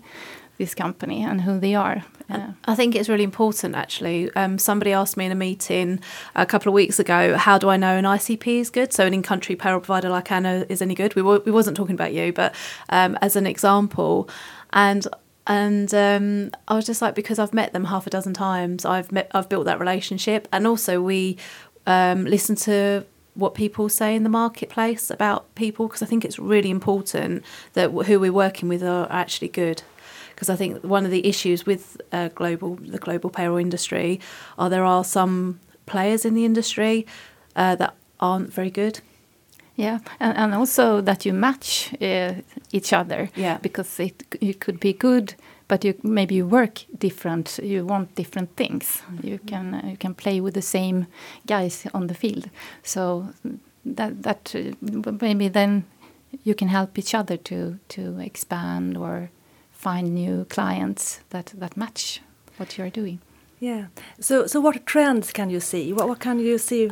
this 0.58 0.76
company 0.76 1.24
and 1.24 1.42
who 1.42 1.60
they 1.60 1.76
are. 1.76 2.04
Uh, 2.30 2.52
I 2.66 2.76
think 2.76 2.96
it's 2.96 3.10
really 3.10 3.24
important 3.24 3.76
actually. 3.76 4.32
Um, 4.36 4.58
somebody 4.60 4.94
asked 4.94 5.18
me 5.18 5.26
in 5.26 5.32
a 5.32 5.36
meeting 5.36 6.00
a 6.36 6.46
couple 6.46 6.70
of 6.70 6.74
weeks 6.74 7.00
ago, 7.00 7.36
how 7.36 7.58
do 7.58 7.68
I 7.70 7.78
know 7.78 7.98
an 7.98 8.06
ICP 8.06 8.60
is 8.60 8.70
good? 8.70 8.94
So 8.94 9.06
an 9.06 9.14
in-country 9.14 9.56
payroll 9.56 9.82
provider 9.82 10.10
like 10.10 10.32
Anna 10.32 10.66
is 10.70 10.82
any 10.82 10.94
good? 10.94 11.16
We, 11.16 11.24
we 11.24 11.52
wasn't 11.52 11.76
talking 11.76 11.96
about 11.96 12.14
you, 12.14 12.32
but 12.32 12.54
um, 12.90 13.18
as 13.22 13.36
an 13.36 13.48
example. 13.48 14.30
And 14.72 15.08
and 15.52 15.94
um, 15.94 16.52
I 16.70 16.76
was 16.76 16.86
just 16.86 17.02
like, 17.02 17.14
because 17.14 17.38
I've 17.38 17.54
met 17.54 17.74
them 17.74 17.84
half 17.84 18.08
a 18.08 18.10
dozen 18.10 18.34
times, 18.34 18.86
I've 18.86 19.12
met, 19.12 19.30
I've 19.34 19.50
built 19.50 19.66
that 19.66 19.82
relationship, 19.82 20.48
and 20.54 20.66
also 20.66 21.02
we 21.02 21.38
um, 21.86 22.24
listen 22.24 22.56
to 22.68 23.06
what 23.34 23.54
people 23.54 23.90
say 23.90 24.16
in 24.16 24.24
the 24.24 24.30
marketplace 24.30 25.10
about 25.10 25.54
people 25.56 25.88
because 25.88 26.02
I 26.02 26.06
think 26.06 26.24
it's 26.24 26.40
really 26.40 26.70
important 26.70 27.44
that 27.74 27.92
who 27.92 28.18
we're 28.18 28.32
working 28.32 28.70
with 28.70 28.82
are 28.82 29.08
actually 29.10 29.50
good 29.50 29.84
because 30.30 30.50
I 30.50 30.56
think 30.56 30.86
one 30.86 31.04
of 31.04 31.12
the 31.12 31.28
issues 31.28 31.66
with 31.66 32.00
uh, 32.14 32.30
global 32.30 32.76
the 32.76 32.98
global 32.98 33.30
payroll 33.30 33.58
industry 33.58 34.22
are 34.58 34.70
there 34.70 34.86
are 34.86 35.04
some 35.04 35.60
players 35.86 36.24
in 36.24 36.34
the 36.34 36.46
industry 36.46 37.06
uh, 37.58 37.76
that 37.76 37.96
aren't 38.22 38.54
very 38.54 38.70
good. 38.70 39.02
Yeah, 39.76 40.00
and, 40.20 40.38
and 40.38 40.54
also 40.54 41.02
that 41.02 41.26
you 41.26 41.34
match 41.34 41.94
uh, 42.02 42.34
each 42.72 42.94
other. 42.94 43.30
Yeah. 43.36 43.58
because 43.62 44.00
it 44.00 44.24
it 44.42 44.60
could 44.60 44.80
be 44.80 44.94
good, 44.94 45.36
but 45.68 45.84
you 45.84 45.94
maybe 46.04 46.36
you 46.36 46.48
work 46.48 46.86
different. 47.00 47.60
You 47.64 47.86
want 47.86 48.16
different 48.16 48.56
things. 48.56 49.02
You 49.24 49.40
can 49.46 49.74
uh, 49.74 49.90
you 49.90 49.98
can 49.98 50.14
play 50.14 50.42
with 50.42 50.54
the 50.54 50.62
same 50.62 51.06
guys 51.48 51.88
on 51.94 52.08
the 52.08 52.14
field. 52.16 52.50
So 52.84 53.26
that 53.86 54.24
that 54.24 54.56
uh, 54.56 55.12
maybe 55.22 55.50
then 55.50 55.84
you 56.44 56.56
can 56.56 56.68
help 56.68 56.98
each 56.98 57.16
other 57.16 57.38
to 57.38 57.78
to 57.88 58.20
expand 58.20 58.98
or 58.98 59.30
find 59.72 60.14
new 60.14 60.46
clients 60.46 61.22
that 61.30 61.54
that 61.60 61.76
match 61.76 62.22
what 62.58 62.78
you're 62.78 62.92
doing. 62.92 63.20
Yeah. 63.62 63.86
So, 64.20 64.48
so 64.48 64.60
what 64.60 64.86
trends 64.88 65.32
can 65.32 65.52
you 65.52 65.60
see? 65.60 65.94
What, 65.94 66.08
what 66.08 66.20
can 66.20 66.40
you 66.40 66.58
see? 66.58 66.90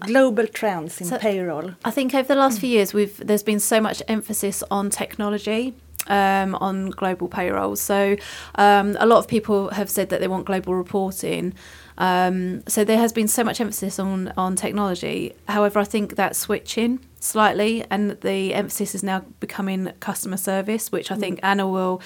Global 0.00 0.46
trends 0.46 1.00
in 1.00 1.06
So- 1.06 1.18
payroll. 1.18 1.72
I 1.84 1.90
think 1.90 2.14
over 2.14 2.28
the 2.28 2.34
last 2.34 2.60
few 2.60 2.68
years, 2.68 2.92
we've 2.94 3.16
there's 3.26 3.42
been 3.42 3.60
so 3.60 3.80
much 3.80 4.02
emphasis 4.08 4.62
on 4.70 4.90
technology. 4.90 5.74
Um, 6.06 6.54
on 6.56 6.90
global 6.90 7.28
payroll, 7.28 7.76
so 7.76 8.16
um, 8.56 8.94
a 9.00 9.06
lot 9.06 9.16
of 9.16 9.26
people 9.26 9.70
have 9.70 9.88
said 9.88 10.10
that 10.10 10.20
they 10.20 10.28
want 10.28 10.44
global 10.44 10.74
reporting. 10.74 11.54
Um, 11.96 12.62
so 12.68 12.84
there 12.84 12.98
has 12.98 13.10
been 13.10 13.26
so 13.26 13.42
much 13.42 13.58
emphasis 13.58 13.98
on 13.98 14.30
on 14.36 14.54
technology. 14.54 15.32
However, 15.48 15.78
I 15.78 15.84
think 15.84 16.14
that's 16.16 16.38
switching 16.38 17.00
slightly, 17.20 17.86
and 17.90 18.20
the 18.20 18.52
emphasis 18.52 18.94
is 18.94 19.02
now 19.02 19.24
becoming 19.40 19.92
customer 20.00 20.36
service, 20.36 20.92
which 20.92 21.10
I 21.10 21.16
think 21.16 21.40
Anna 21.42 21.66
will 21.66 22.02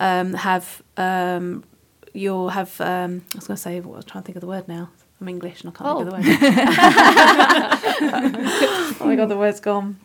um, 0.00 0.32
have. 0.32 0.82
Um, 0.96 1.62
you'll 2.14 2.48
have. 2.50 2.80
Um, 2.80 3.20
I 3.34 3.36
was 3.36 3.46
going 3.48 3.56
to 3.56 3.62
say, 3.62 3.80
what, 3.80 3.96
I'm 3.96 4.02
trying 4.04 4.22
to 4.22 4.26
think 4.26 4.36
of 4.36 4.40
the 4.40 4.46
word 4.46 4.66
now. 4.66 4.88
I'm 5.22 5.28
English 5.28 5.62
and 5.62 5.72
I 5.72 5.78
can't 5.78 5.98
think 5.98 6.00
of 6.00 6.06
the 6.10 6.14
oh. 6.14 6.18
word. 6.18 6.26
oh 9.00 9.06
my 9.06 9.14
god, 9.14 9.28
the 9.28 9.36
word's 9.36 9.60
gone. 9.60 10.00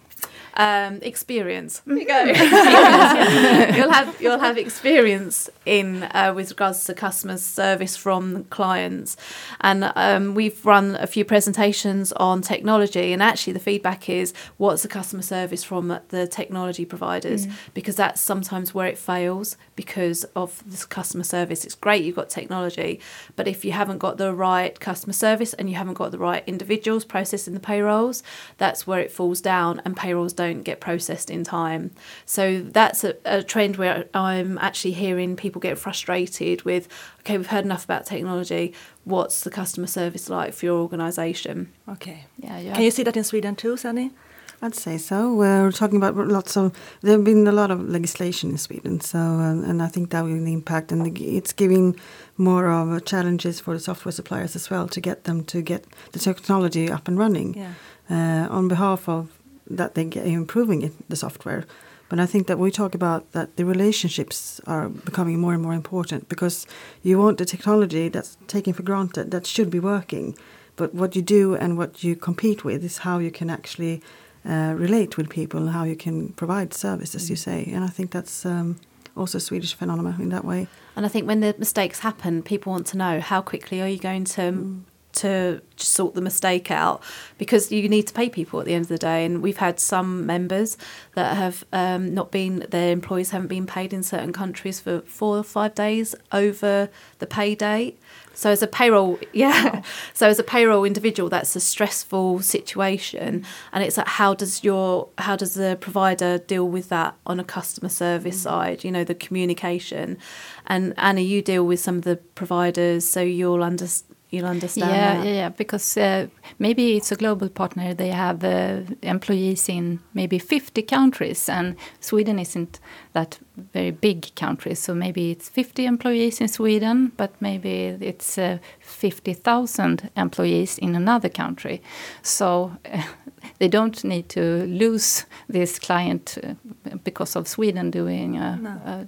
Um, 0.59 0.99
experience. 1.03 1.83
There 1.85 1.99
you 1.99 2.07
go. 2.07 2.23
you'll 3.75 3.91
have 3.91 4.19
you'll 4.19 4.39
have 4.39 4.57
experience 4.57 5.51
in 5.67 6.01
uh, 6.01 6.33
with 6.35 6.49
regards 6.49 6.83
to 6.85 6.95
customer 6.95 7.37
service 7.37 7.95
from 7.95 8.45
clients, 8.45 9.17
and 9.61 9.91
um, 9.95 10.33
we've 10.33 10.65
run 10.65 10.95
a 10.95 11.05
few 11.05 11.23
presentations 11.25 12.11
on 12.13 12.41
technology. 12.41 13.13
And 13.13 13.21
actually, 13.21 13.53
the 13.53 13.59
feedback 13.59 14.09
is 14.09 14.33
what's 14.57 14.81
the 14.81 14.87
customer 14.87 15.21
service 15.21 15.63
from 15.63 15.99
the 16.09 16.25
technology 16.25 16.85
providers 16.85 17.45
because 17.73 17.95
that's 17.95 18.19
sometimes 18.19 18.73
where 18.73 18.87
it 18.87 18.97
fails 18.97 19.57
because 19.75 20.23
of 20.35 20.63
this 20.65 20.85
customer 20.85 21.23
service. 21.23 21.65
It's 21.65 21.75
great 21.75 22.03
you've 22.03 22.15
got 22.15 22.29
technology, 22.29 22.99
but 23.35 23.47
if 23.47 23.63
you 23.63 23.73
haven't 23.73 23.99
got 23.99 24.17
the 24.17 24.33
right 24.33 24.79
customer 24.79 25.13
service 25.13 25.53
and 25.53 25.69
you 25.69 25.75
haven't 25.75 25.95
got 25.95 26.11
the 26.11 26.17
right 26.17 26.43
individuals 26.47 27.05
processing 27.05 27.53
the 27.53 27.59
payrolls, 27.59 28.23
that's 28.57 28.87
where 28.87 28.99
it 28.99 29.11
falls 29.11 29.41
down 29.41 29.81
and 29.85 29.95
payrolls 29.95 30.33
don't 30.33 30.46
get 30.53 30.79
processed 30.79 31.29
in 31.29 31.43
time. 31.43 31.91
So 32.25 32.61
that's 32.61 33.03
a, 33.03 33.15
a 33.25 33.43
trend 33.43 33.77
where 33.77 34.05
I'm 34.13 34.57
actually 34.57 34.93
hearing 34.93 35.35
people 35.35 35.59
get 35.61 35.77
frustrated 35.77 36.63
with, 36.63 36.87
okay, 37.21 37.37
we've 37.37 37.47
heard 37.47 37.65
enough 37.65 37.83
about 37.83 38.05
technology. 38.05 38.73
What's 39.05 39.43
the 39.43 39.49
customer 39.49 39.87
service 39.87 40.29
like 40.29 40.53
for 40.53 40.65
your 40.65 40.79
organisation? 40.79 41.71
Okay. 41.87 42.25
Yeah, 42.37 42.59
yeah. 42.59 42.73
Can 42.73 42.83
you 42.83 42.91
see 42.91 43.03
that 43.03 43.17
in 43.17 43.23
Sweden 43.23 43.55
too, 43.55 43.77
Sunny? 43.77 44.11
I'd 44.59 44.73
say 44.73 44.97
so. 44.97 45.35
We're 45.35 45.71
talking 45.71 45.97
about 45.97 46.15
lots 46.15 46.57
of. 46.57 46.71
There 47.01 47.11
have 47.11 47.23
been 47.23 47.47
a 47.47 47.51
lot 47.51 47.69
of 47.69 47.87
legislation 47.87 48.49
in 48.49 48.57
Sweden, 48.57 48.99
so 49.01 49.19
uh, 49.19 49.69
and 49.69 49.83
I 49.83 49.87
think 49.87 50.09
that 50.09 50.23
will 50.23 50.47
impact, 50.47 50.91
and 50.91 51.15
it's 51.19 51.53
giving 51.53 51.95
more 52.37 52.67
of 52.67 53.05
challenges 53.05 53.59
for 53.59 53.75
the 53.75 53.79
software 53.79 54.11
suppliers 54.11 54.55
as 54.55 54.71
well 54.71 54.87
to 54.87 54.99
get 54.99 55.25
them 55.25 55.43
to 55.43 55.61
get 55.61 55.85
the 56.11 56.17
technology 56.17 56.91
up 56.91 57.07
and 57.07 57.19
running. 57.19 57.53
Yeah. 57.53 57.73
uh, 58.09 58.47
on 58.49 58.67
behalf 58.67 59.07
of 59.09 59.36
that 59.69 59.95
they 59.95 60.05
get 60.05 60.25
improving 60.25 60.81
it, 60.81 60.93
the 61.09 61.15
software. 61.15 61.65
But 62.09 62.19
I 62.19 62.25
think 62.25 62.47
that 62.47 62.57
we 62.57 62.71
talk 62.71 62.95
about 62.95 63.31
that 63.33 63.57
the 63.57 63.65
relationships 63.65 64.61
are 64.65 64.87
becoming 64.89 65.39
more 65.39 65.53
and 65.53 65.61
more 65.61 65.73
important 65.73 66.29
because 66.29 66.65
you 67.03 67.19
want 67.19 67.37
the 67.37 67.45
technology 67.45 68.07
that's 68.07 68.37
taken 68.47 68.73
for 68.73 68.83
granted 68.83 69.31
that 69.31 69.45
should 69.45 69.69
be 69.69 69.79
working, 69.79 70.37
but 70.77 70.93
what 70.93 71.15
you 71.15 71.21
do 71.21 71.55
and 71.55 71.77
what 71.77 72.03
you 72.03 72.15
compete 72.15 72.63
with 72.63 72.83
is 72.83 72.99
how 72.99 73.19
you 73.19 73.31
can 73.31 73.49
actually 73.49 74.01
uh, 74.45 74.73
relate 74.77 75.17
with 75.17 75.29
people 75.29 75.59
and 75.59 75.71
how 75.71 75.83
you 75.83 75.95
can 75.95 76.29
provide 76.29 76.73
service, 76.73 77.13
as 77.13 77.29
you 77.29 77.35
say. 77.35 77.65
And 77.73 77.83
I 77.83 77.89
think 77.89 78.11
that's 78.11 78.45
um, 78.45 78.77
also 79.17 79.39
a 79.39 79.41
Swedish 79.41 79.73
phenomenon 79.73 80.21
in 80.21 80.29
that 80.29 80.45
way. 80.45 80.67
And 80.95 81.05
I 81.05 81.09
think 81.09 81.27
when 81.27 81.41
the 81.41 81.55
mistakes 81.57 81.99
happen, 81.99 82.41
people 82.41 82.71
want 82.71 82.87
to 82.87 82.97
know 82.97 83.19
how 83.19 83.41
quickly 83.41 83.81
are 83.81 83.87
you 83.87 83.99
going 83.99 84.23
to 84.23 84.81
to 85.17 85.61
sort 85.75 86.15
the 86.15 86.21
mistake 86.21 86.71
out 86.71 87.01
because 87.37 87.71
you 87.71 87.87
need 87.87 88.07
to 88.07 88.13
pay 88.13 88.29
people 88.29 88.59
at 88.59 88.65
the 88.65 88.73
end 88.73 88.83
of 88.83 88.89
the 88.89 88.97
day. 88.97 89.25
And 89.25 89.41
we've 89.41 89.57
had 89.57 89.79
some 89.79 90.25
members 90.25 90.77
that 91.15 91.35
have 91.37 91.63
um, 91.73 92.13
not 92.13 92.31
been 92.31 92.65
their 92.69 92.91
employees 92.91 93.31
haven't 93.31 93.47
been 93.47 93.67
paid 93.67 93.93
in 93.93 94.03
certain 94.03 94.33
countries 94.33 94.79
for 94.79 95.01
four 95.01 95.37
or 95.37 95.43
five 95.43 95.75
days 95.75 96.15
over 96.31 96.89
the 97.19 97.27
pay 97.27 97.55
date. 97.55 97.99
So 98.37 98.51
as 98.51 98.61
a 98.61 98.67
payroll, 98.67 99.17
yeah. 99.33 99.81
So 100.13 100.27
as 100.27 100.37
a 100.37 100.43
payroll 100.43 100.83
individual, 100.83 101.27
that's 101.27 101.55
a 101.55 101.59
stressful 101.59 102.41
situation, 102.41 103.43
and 103.73 103.83
it's 103.83 103.97
like 103.97 104.07
how 104.07 104.35
does 104.35 104.63
your 104.63 105.09
how 105.17 105.35
does 105.35 105.55
the 105.55 105.75
provider 105.81 106.37
deal 106.37 106.67
with 106.67 106.89
that 106.89 107.15
on 107.25 107.39
a 107.39 107.43
customer 107.43 107.89
service 107.89 108.39
side? 108.39 108.83
You 108.83 108.91
know, 108.91 109.03
the 109.03 109.15
communication, 109.15 110.19
and 110.67 110.93
Anna, 110.97 111.21
you 111.21 111.41
deal 111.41 111.65
with 111.65 111.79
some 111.79 111.97
of 111.97 112.03
the 112.03 112.17
providers, 112.35 113.09
so 113.09 113.21
you'll 113.21 113.63
under 113.63 113.87
you'll 114.29 114.45
understand 114.45 114.91
yeah, 114.91 115.15
that. 115.15 115.25
yeah, 115.25 115.33
yeah. 115.33 115.49
Because 115.49 115.97
uh, 115.97 116.27
maybe 116.59 116.97
it's 116.97 117.11
a 117.11 117.15
global 117.15 117.49
partner. 117.49 117.93
They 117.93 118.09
have 118.09 118.43
uh, 118.43 118.81
employees 119.01 119.69
in 119.69 119.99
maybe 120.13 120.39
50 120.39 120.81
countries, 120.83 121.49
and 121.49 121.75
Sweden 121.99 122.39
isn't 122.39 122.79
that 123.13 123.39
very 123.73 123.91
big 123.91 124.35
country. 124.35 124.75
So 124.75 124.93
maybe 124.93 125.31
it's 125.31 125.49
50 125.49 125.85
employees 125.85 126.41
in 126.41 126.47
Sweden, 126.47 127.11
but 127.17 127.31
maybe 127.39 127.97
it's 128.01 128.37
uh, 128.37 128.57
50,000 128.79 130.09
employees 130.15 130.77
in 130.77 130.95
another 130.95 131.29
country. 131.29 131.81
So 132.21 132.71
they 133.59 133.67
don't 133.67 134.03
need 134.03 134.29
to 134.29 134.65
lose 134.67 135.25
this 135.47 135.79
client 135.79 136.37
uh, 136.43 136.97
because 137.03 137.35
of 137.35 137.47
Sweden 137.47 137.91
doing 137.91 138.37
a, 138.37 138.57
No. 138.61 138.69
a 138.69 139.07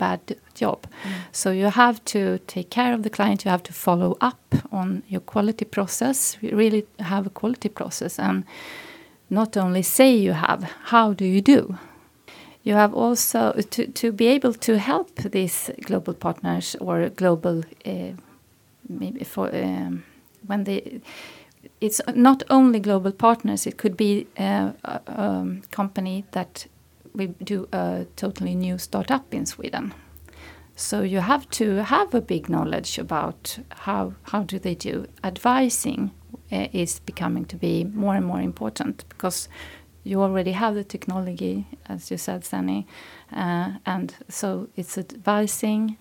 bad 0.00 0.20
job. 0.60 0.78
So 1.32 1.50
you 1.50 1.70
have 1.70 1.98
to 2.04 2.38
take 2.46 2.70
care 2.70 2.94
of 2.94 3.02
the 3.02 3.10
client. 3.10 3.44
You 3.44 3.50
have 3.50 3.62
to 3.62 3.72
follow 3.72 4.16
up 4.20 4.54
on 4.72 5.02
your 5.08 5.22
quality 5.22 5.64
process. 5.64 6.36
You 6.40 6.56
really 6.56 6.84
have 6.98 7.26
a 7.26 7.30
quality 7.30 7.68
process, 7.68 8.18
and 8.18 8.44
not 9.28 9.56
only 9.56 9.82
say 9.82 10.16
you 10.16 10.32
have. 10.32 10.62
How 10.90 11.14
do 11.14 11.24
you 11.24 11.42
do? 11.42 11.78
You 12.62 12.76
have 12.76 12.94
also 12.94 13.52
to 13.70 13.86
to 13.86 14.12
be 14.12 14.36
able 14.36 14.54
to 14.54 14.78
help 14.78 15.30
these 15.30 15.70
global 15.86 16.14
partners 16.14 16.76
or 16.80 17.10
global 17.16 17.62
uh, 17.86 18.12
maybe 18.88 19.24
for 19.24 19.48
um, 19.54 20.02
when 20.46 20.64
they. 20.64 21.00
It's 21.80 22.00
not 22.14 22.42
only 22.48 22.80
global 22.80 23.12
partners. 23.12 23.66
It 23.66 23.76
could 23.76 23.96
be 23.96 24.26
uh, 24.38 24.72
a 24.84 25.00
um, 25.06 25.62
company 25.70 26.24
that 26.30 26.66
we 27.14 27.28
do 27.28 27.68
a 27.72 28.06
totally 28.16 28.54
new 28.54 28.78
startup 28.78 29.32
in 29.34 29.46
Sweden. 29.46 29.94
So 30.76 31.02
you 31.02 31.20
have 31.20 31.48
to 31.50 31.82
have 31.82 32.14
a 32.14 32.20
big 32.20 32.48
knowledge 32.48 32.98
about 32.98 33.58
how 33.70 34.14
how 34.22 34.44
do 34.44 34.58
they 34.58 34.74
do 34.74 35.06
advising 35.22 36.10
uh, 36.52 36.68
is 36.72 37.00
becoming 37.00 37.44
to 37.46 37.56
be 37.56 37.84
more 37.84 38.14
and 38.14 38.24
more 38.26 38.40
important 38.40 39.04
because 39.08 39.48
you 40.02 40.22
already 40.22 40.52
have 40.52 40.74
the 40.74 40.84
technology, 40.84 41.66
as 41.86 42.10
you 42.10 42.16
said, 42.16 42.44
Sunny, 42.44 42.86
uh, 43.32 43.72
and 43.84 44.14
so 44.28 44.68
it's 44.74 44.96
advising, 44.96 45.98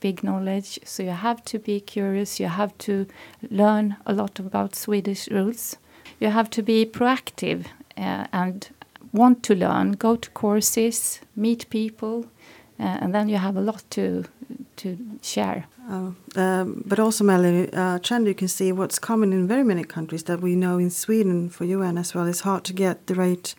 big 0.00 0.22
knowledge. 0.22 0.78
So 0.84 1.02
you 1.02 1.10
have 1.10 1.42
to 1.46 1.58
be 1.58 1.80
curious. 1.80 2.38
You 2.38 2.48
have 2.48 2.76
to 2.78 3.06
learn 3.50 3.96
a 4.04 4.12
lot 4.12 4.38
about 4.38 4.76
Swedish 4.76 5.28
rules. 5.28 5.76
You 6.18 6.28
have 6.28 6.50
to 6.50 6.62
be 6.62 6.84
proactive 6.84 7.66
uh, 7.96 8.26
and 8.32 8.68
want 9.12 9.42
to 9.44 9.54
learn, 9.54 9.92
go 9.92 10.16
to 10.16 10.30
courses, 10.30 11.20
meet 11.34 11.68
people, 11.70 12.26
uh, 12.78 12.98
and 13.00 13.14
then 13.14 13.28
you 13.28 13.36
have 13.36 13.56
a 13.56 13.60
lot 13.60 13.82
to 13.90 14.24
to 14.76 14.96
share. 15.22 15.66
Uh, 15.90 16.12
um, 16.36 16.82
but 16.86 16.98
also, 16.98 17.24
Melanie, 17.24 17.68
uh, 17.72 17.98
trend 17.98 18.26
you 18.26 18.34
can 18.34 18.48
see 18.48 18.72
what's 18.72 18.98
common 18.98 19.32
in 19.32 19.48
very 19.48 19.64
many 19.64 19.84
countries 19.84 20.22
that 20.24 20.40
we 20.40 20.54
know 20.54 20.78
in 20.78 20.90
Sweden 20.90 21.50
for 21.50 21.64
UN 21.64 21.98
as 21.98 22.14
well. 22.14 22.28
It's 22.28 22.40
hard 22.40 22.64
to 22.64 22.72
get 22.72 23.06
the 23.06 23.14
right 23.14 23.54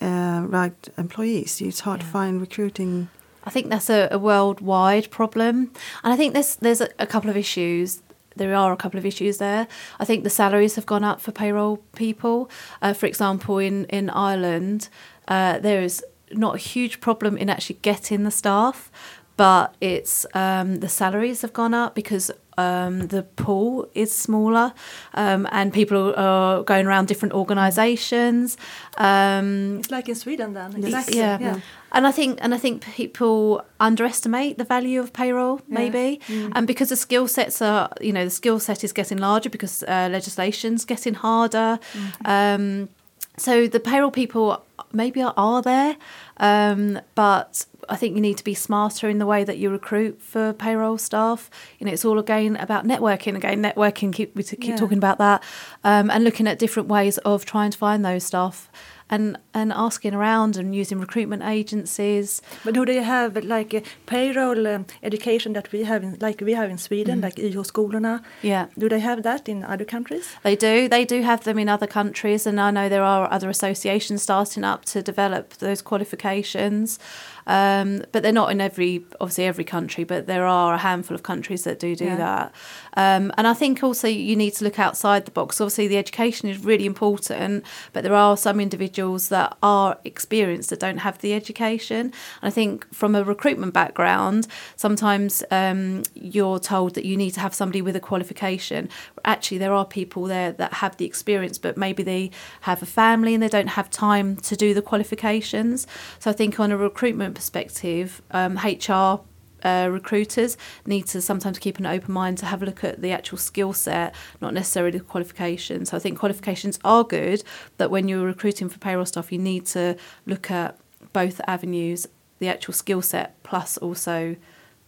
uh, 0.00 0.44
right 0.46 0.88
employees. 0.96 1.60
It's 1.60 1.80
hard 1.80 2.00
to 2.00 2.06
find 2.06 2.40
recruiting. 2.40 3.08
I 3.44 3.50
think 3.50 3.68
that's 3.68 3.90
a, 3.90 4.08
a 4.10 4.18
worldwide 4.18 5.10
problem, 5.10 5.70
and 6.02 6.12
I 6.12 6.16
think 6.16 6.32
there's 6.32 6.56
there's 6.56 6.80
a, 6.80 6.88
a 6.98 7.06
couple 7.06 7.30
of 7.30 7.36
issues. 7.36 8.00
There 8.36 8.54
are 8.54 8.72
a 8.72 8.76
couple 8.76 8.98
of 8.98 9.06
issues 9.06 9.38
there. 9.38 9.66
I 9.98 10.04
think 10.04 10.24
the 10.24 10.30
salaries 10.30 10.74
have 10.76 10.86
gone 10.86 11.04
up 11.04 11.20
for 11.20 11.32
payroll 11.32 11.78
people. 11.94 12.50
Uh, 12.82 12.92
for 12.92 13.06
example, 13.06 13.58
in 13.58 13.84
in 13.86 14.10
Ireland, 14.10 14.88
uh, 15.28 15.58
there 15.58 15.82
is 15.82 16.04
not 16.32 16.54
a 16.54 16.58
huge 16.58 17.00
problem 17.00 17.36
in 17.36 17.48
actually 17.48 17.78
getting 17.82 18.24
the 18.24 18.30
staff, 18.30 18.90
but 19.36 19.74
it's 19.80 20.26
um, 20.34 20.80
the 20.80 20.88
salaries 20.88 21.42
have 21.42 21.52
gone 21.52 21.74
up 21.74 21.94
because 21.94 22.30
um, 22.56 23.08
the 23.08 23.22
pool 23.22 23.88
is 23.94 24.14
smaller, 24.14 24.72
um, 25.14 25.46
and 25.50 25.72
people 25.72 26.14
are 26.16 26.62
going 26.62 26.86
around 26.86 27.08
different 27.08 27.34
organisations. 27.34 28.56
Um, 28.96 29.78
It's 29.78 29.90
like 29.90 30.08
in 30.08 30.14
Sweden 30.14 30.54
then. 30.54 30.76
Exactly. 30.76 31.18
yeah. 31.18 31.38
yeah. 31.40 31.60
And 31.92 32.06
I 32.06 32.12
think 32.12 32.38
and 32.42 32.52
I 32.54 32.58
think 32.58 32.82
people 32.96 33.64
underestimate 33.78 34.58
the 34.58 34.64
value 34.64 35.00
of 35.00 35.12
payroll 35.12 35.60
maybe, 35.68 36.20
and 36.52 36.66
because 36.66 36.88
the 36.88 36.96
skill 36.96 37.28
sets 37.28 37.62
are 37.62 37.88
you 38.00 38.12
know 38.12 38.24
the 38.24 38.30
skill 38.30 38.58
set 38.58 38.82
is 38.82 38.92
getting 38.92 39.18
larger 39.18 39.48
because 39.50 39.84
uh, 39.84 40.08
legislation's 40.10 40.84
getting 40.84 41.14
harder. 41.14 41.78
Um, 42.24 42.88
so 43.36 43.66
the 43.68 43.80
payroll 43.80 44.10
people 44.10 44.64
maybe 44.92 45.22
are, 45.22 45.34
are 45.36 45.62
there, 45.62 45.96
um, 46.38 47.00
but 47.14 47.66
I 47.88 47.96
think 47.96 48.14
you 48.14 48.20
need 48.20 48.36
to 48.38 48.44
be 48.44 48.54
smarter 48.54 49.08
in 49.08 49.18
the 49.18 49.26
way 49.26 49.44
that 49.44 49.58
you 49.58 49.70
recruit 49.70 50.20
for 50.22 50.52
payroll 50.52 50.98
staff. 50.98 51.50
You 51.78 51.86
know, 51.86 51.92
it's 51.92 52.04
all 52.04 52.18
again 52.18 52.56
about 52.56 52.84
networking. 52.86 53.36
Again, 53.36 53.62
networking. 53.62 54.12
Keep 54.12 54.34
we 54.36 54.42
keep 54.42 54.64
Yeah. 54.64 54.76
talking 54.76 54.98
about 54.98 55.18
that, 55.18 55.42
um, 55.84 56.10
and 56.10 56.24
looking 56.24 56.46
at 56.46 56.58
different 56.58 56.88
ways 56.88 57.18
of 57.18 57.44
trying 57.44 57.70
to 57.70 57.78
find 57.78 58.04
those 58.04 58.24
staff, 58.24 58.70
and 59.10 59.36
and 59.52 59.72
asking 59.72 60.14
around 60.14 60.56
and 60.56 60.74
using 60.74 60.98
recruitment 60.98 61.42
agencies. 61.42 62.40
But 62.64 62.74
do 62.74 62.84
they 62.86 63.02
have 63.02 63.36
like 63.44 63.74
a 63.74 63.82
payroll 64.06 64.66
um, 64.66 64.86
education 65.02 65.52
that 65.52 65.70
we 65.72 65.84
have, 65.84 66.02
in, 66.02 66.16
like 66.20 66.40
we 66.40 66.54
have 66.54 66.70
in 66.70 66.78
Sweden, 66.78 67.20
like 67.20 67.36
YH-skolorna? 67.36 68.22
Yeah. 68.42 68.66
Do 68.78 68.88
they 68.88 69.00
have 69.00 69.22
that 69.22 69.48
in 69.48 69.62
other 69.64 69.84
countries? 69.84 70.26
They 70.42 70.56
do. 70.56 70.88
They 70.88 71.04
do 71.04 71.22
have 71.22 71.44
them 71.44 71.58
in 71.58 71.68
other 71.68 71.86
countries, 71.86 72.46
and 72.46 72.58
I 72.60 72.70
know 72.70 72.88
there 72.88 73.04
are 73.04 73.30
other 73.30 73.48
associations 73.50 74.22
starting 74.22 74.64
up 74.64 74.84
to 74.86 75.02
develop 75.02 75.50
those 75.58 75.82
qualifications. 75.82 76.98
Um, 77.46 78.02
but 78.12 78.22
they're 78.22 78.32
not 78.32 78.50
in 78.50 78.60
every, 78.60 79.04
obviously 79.20 79.44
every 79.44 79.64
country, 79.64 80.04
but 80.04 80.26
there 80.26 80.46
are 80.46 80.74
a 80.74 80.78
handful 80.78 81.14
of 81.14 81.22
countries 81.22 81.64
that 81.64 81.78
do 81.78 81.94
do 81.94 82.06
Yeah. 82.06 82.16
that. 82.16 82.54
Um, 82.96 83.32
and 83.36 83.46
I 83.46 83.54
think 83.54 83.82
also 83.82 84.08
you 84.08 84.34
need 84.36 84.52
to 84.54 84.64
look 84.64 84.78
outside 84.78 85.24
the 85.24 85.30
box. 85.30 85.60
Obviously, 85.60 85.88
the 85.88 85.98
education 85.98 86.48
is 86.48 86.64
really 86.64 86.86
important, 86.86 87.64
but 87.92 88.02
there 88.02 88.14
are 88.14 88.36
some 88.36 88.60
individuals 88.60 89.28
that 89.28 89.56
are 89.62 89.98
experienced 90.04 90.70
that 90.70 90.80
don't 90.80 90.98
have 90.98 91.18
the 91.18 91.34
education. 91.34 92.00
And 92.00 92.12
I 92.42 92.50
think 92.50 92.86
from 92.94 93.14
a 93.14 93.22
recruitment 93.24 93.72
background, 93.74 94.46
sometimes 94.76 95.42
um, 95.50 96.02
you're 96.14 96.58
told 96.58 96.94
that 96.94 97.04
you 97.04 97.16
need 97.16 97.32
to 97.32 97.40
have 97.40 97.54
somebody 97.54 97.82
with 97.82 97.96
a 97.96 98.00
qualification. 98.00 98.88
Actually, 99.24 99.58
there 99.58 99.72
are 99.72 99.84
people 99.84 100.24
there 100.24 100.52
that 100.52 100.74
have 100.74 100.96
the 100.96 101.04
experience, 101.04 101.58
but 101.58 101.76
maybe 101.76 102.02
they 102.02 102.30
have 102.62 102.82
a 102.82 102.86
family 102.86 103.34
and 103.34 103.42
they 103.42 103.48
don't 103.48 103.68
have 103.68 103.90
time 103.90 104.36
to 104.36 104.56
do 104.56 104.74
the 104.74 104.82
qualifications. 104.82 105.86
So 106.18 106.30
I 106.30 106.34
think 106.34 106.60
on 106.60 106.70
a 106.70 106.76
recruitment 106.76 107.34
perspective, 107.34 108.20
um, 108.30 108.58
HR 108.58 109.20
uh, 109.64 109.88
recruiters 109.90 110.56
need 110.86 111.06
to 111.06 111.20
sometimes 111.20 111.58
keep 111.58 111.78
an 111.78 111.86
open 111.86 112.12
mind 112.12 112.38
to 112.38 112.46
have 112.46 112.62
a 112.62 112.66
look 112.66 112.84
at 112.84 113.00
the 113.00 113.10
actual 113.12 113.38
skill 113.38 113.72
set, 113.72 114.14
not 114.40 114.52
necessarily 114.52 114.98
the 114.98 115.04
qualifications. 115.04 115.90
So 115.90 115.96
I 115.96 116.00
think 116.00 116.18
qualifications 116.18 116.78
are 116.84 117.02
good, 117.02 117.42
but 117.78 117.90
when 117.90 118.06
you're 118.06 118.26
recruiting 118.26 118.68
for 118.68 118.78
payroll 118.78 119.06
staff, 119.06 119.32
you 119.32 119.38
need 119.38 119.66
to 119.66 119.96
look 120.26 120.50
at 120.50 120.78
both 121.12 121.40
avenues, 121.46 122.06
the 122.38 122.48
actual 122.48 122.74
skill 122.74 123.00
set 123.00 123.42
plus 123.42 123.78
also 123.78 124.36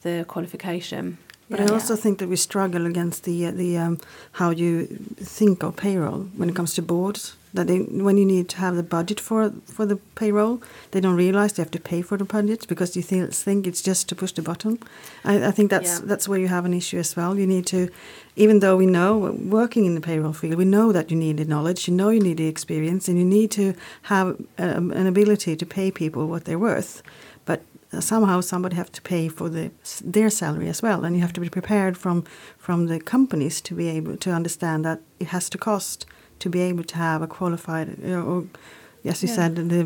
the 0.02 0.24
qualification. 0.28 1.18
But 1.48 1.60
I 1.60 1.66
also 1.72 1.94
think 1.96 2.18
that 2.18 2.28
we 2.28 2.36
struggle 2.36 2.86
against 2.86 3.22
the 3.24 3.46
uh, 3.46 3.52
the 3.52 3.78
um, 3.78 3.98
how 4.32 4.50
you 4.50 4.86
think 5.36 5.62
of 5.62 5.76
payroll 5.76 6.26
when 6.36 6.48
it 6.48 6.56
comes 6.56 6.74
to 6.74 6.82
boards. 6.82 7.36
That 7.54 7.68
they, 7.68 7.78
when 7.78 8.18
you 8.18 8.26
need 8.26 8.48
to 8.50 8.56
have 8.58 8.76
the 8.76 8.82
budget 8.82 9.20
for 9.20 9.52
for 9.74 9.86
the 9.86 9.96
payroll, 10.14 10.60
they 10.90 11.00
don't 11.00 11.16
realize 11.16 11.52
they 11.52 11.62
have 11.62 11.70
to 11.70 11.80
pay 11.80 12.02
for 12.02 12.18
the 12.18 12.24
budget 12.24 12.66
because 12.68 12.96
you 12.96 13.02
think, 13.02 13.32
think 13.32 13.66
it's 13.66 13.80
just 13.80 14.08
to 14.08 14.14
push 14.14 14.32
the 14.32 14.42
button. 14.42 14.78
I, 15.24 15.46
I 15.48 15.52
think 15.52 15.70
that's 15.70 16.00
Yeah. 16.00 16.06
that's 16.08 16.28
where 16.28 16.38
you 16.40 16.48
have 16.48 16.66
an 16.66 16.74
issue 16.74 16.98
as 16.98 17.16
well. 17.16 17.38
You 17.38 17.46
need 17.46 17.66
to, 17.66 17.88
even 18.34 18.60
though 18.60 18.76
we 18.76 18.86
know 18.86 19.16
working 19.50 19.86
in 19.86 19.94
the 19.94 20.00
payroll 20.02 20.34
field, 20.34 20.56
we 20.58 20.64
know 20.64 20.92
that 20.92 21.10
you 21.10 21.16
need 21.16 21.36
the 21.36 21.44
knowledge, 21.44 21.88
you 21.88 21.94
know 21.96 22.10
you 22.10 22.20
need 22.20 22.36
the 22.36 22.48
experience, 22.48 23.08
and 23.08 23.18
you 23.18 23.24
need 23.24 23.50
to 23.52 23.72
have 24.02 24.36
um, 24.58 24.90
an 24.90 25.06
ability 25.06 25.56
to 25.56 25.66
pay 25.66 25.90
people 25.90 26.26
what 26.26 26.44
they're 26.44 26.58
worth. 26.58 27.02
Somehow 28.00 28.40
somebody 28.40 28.76
have 28.76 28.92
to 28.92 29.02
pay 29.02 29.28
for 29.28 29.48
the 29.48 29.70
their 30.04 30.30
salary 30.30 30.68
as 30.68 30.82
well 30.82 31.04
and 31.04 31.16
you 31.16 31.22
have 31.22 31.32
to 31.32 31.40
be 31.40 31.48
prepared 31.48 31.96
from 31.96 32.24
from 32.58 32.86
the 32.86 33.00
companies 33.00 33.60
to 33.62 33.74
be 33.74 33.88
able 33.88 34.16
to 34.16 34.30
understand 34.30 34.84
that 34.84 35.00
it 35.20 35.28
has 35.28 35.48
to 35.50 35.58
cost 35.58 36.06
to 36.38 36.50
be 36.50 36.60
able 36.60 36.84
to 36.84 36.96
have 36.96 37.22
a 37.22 37.26
qualified 37.26 37.98
you 38.02 38.08
know, 38.08 38.22
or 38.22 38.44
as 39.08 39.22
you 39.22 39.28
Yeah. 39.28 39.34
said 39.34 39.56
the, 39.56 39.76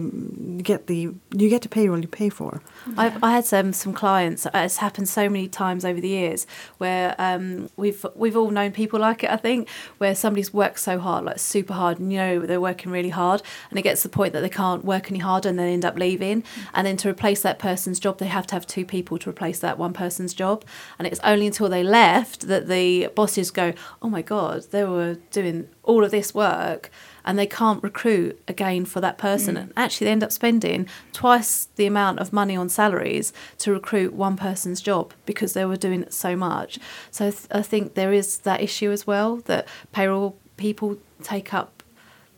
you 0.56 0.62
get 0.62 0.87
the 0.87 1.11
you 1.40 1.48
get 1.48 1.62
the 1.62 1.68
payroll 1.68 2.00
you 2.00 2.09
pay 2.09 2.28
for 2.28 2.61
I've, 2.96 3.22
I 3.22 3.30
had 3.33 3.44
some 3.44 3.72
some 3.72 3.92
clients. 3.92 4.46
uh, 4.46 4.50
It's 4.54 4.78
happened 4.78 5.09
so 5.09 5.28
many 5.28 5.48
times 5.48 5.85
over 5.85 6.00
the 6.00 6.09
years 6.09 6.46
where 6.78 7.14
um, 7.18 7.68
we've 7.76 8.04
we've 8.14 8.37
all 8.37 8.50
known 8.50 8.72
people 8.72 8.98
like 9.00 9.22
it. 9.24 9.30
I 9.30 9.37
think 9.37 9.68
where 9.98 10.14
somebody's 10.14 10.52
worked 10.52 10.80
so 10.80 10.98
hard, 10.98 11.24
like 11.24 11.38
super 11.38 11.74
hard, 11.74 11.98
and 12.00 12.12
you 12.12 12.18
know 12.18 12.46
they're 12.46 12.61
working 12.61 12.90
really 12.90 13.11
hard, 13.11 13.42
and 13.70 13.78
it 13.78 13.83
gets 13.83 14.02
to 14.02 14.09
the 14.09 14.14
point 14.16 14.33
that 14.33 14.40
they 14.40 14.48
can't 14.48 14.85
work 14.85 15.11
any 15.11 15.20
harder, 15.20 15.48
and 15.50 15.59
they 15.59 15.72
end 15.72 15.85
up 15.85 15.96
leaving. 15.98 16.42
And 16.74 16.87
then 16.87 16.96
to 16.98 17.09
replace 17.09 17.42
that 17.42 17.59
person's 17.59 18.00
job, 18.00 18.18
they 18.18 18.26
have 18.28 18.46
to 18.48 18.54
have 18.54 18.66
two 18.66 18.85
people 18.85 19.18
to 19.18 19.30
replace 19.30 19.59
that 19.61 19.78
one 19.78 19.92
person's 19.92 20.33
job. 20.35 20.64
And 20.98 21.06
it's 21.06 21.20
only 21.22 21.46
until 21.46 21.68
they 21.68 21.83
left 21.83 22.48
that 22.48 22.66
the 22.68 23.09
bosses 23.14 23.50
go, 23.50 23.72
"Oh 24.02 24.09
my 24.09 24.22
god, 24.22 24.64
they 24.70 24.85
were 24.85 25.18
doing 25.30 25.68
all 25.83 26.02
of 26.04 26.11
this 26.11 26.35
work." 26.35 26.90
And 27.31 27.38
they 27.38 27.47
can't 27.47 27.81
recruit 27.81 28.43
again 28.49 28.85
for 28.85 29.01
that 29.01 29.16
person. 29.16 29.55
Mm. 29.55 29.61
And 29.61 29.73
actually, 29.77 30.07
they 30.07 30.11
end 30.11 30.25
up 30.25 30.33
spending 30.33 30.88
twice 31.12 31.69
the 31.77 31.87
amount 31.87 32.19
of 32.19 32.33
money 32.33 32.57
on 32.57 32.69
salaries 32.69 33.33
to 33.59 33.73
recruit 33.73 34.14
one 34.14 34.37
person's 34.37 34.81
job 34.81 35.12
because 35.27 35.53
they 35.53 35.64
were 35.64 35.77
doing 35.77 36.07
so 36.11 36.35
much. 36.35 36.81
So 37.12 37.31
th- 37.31 37.47
I 37.53 37.62
think 37.62 37.95
there 37.95 38.12
is 38.12 38.38
that 38.38 38.61
issue 38.61 38.90
as 38.90 39.07
well 39.07 39.37
that 39.45 39.69
payroll 39.93 40.37
people 40.57 40.99
take 41.23 41.55
up 41.55 41.85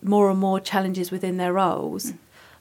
more 0.03 0.31
and 0.31 0.39
more 0.39 0.61
challenges 0.61 1.11
within 1.11 1.39
their 1.39 1.55
roles, 1.55 2.13
mm. 2.13 2.19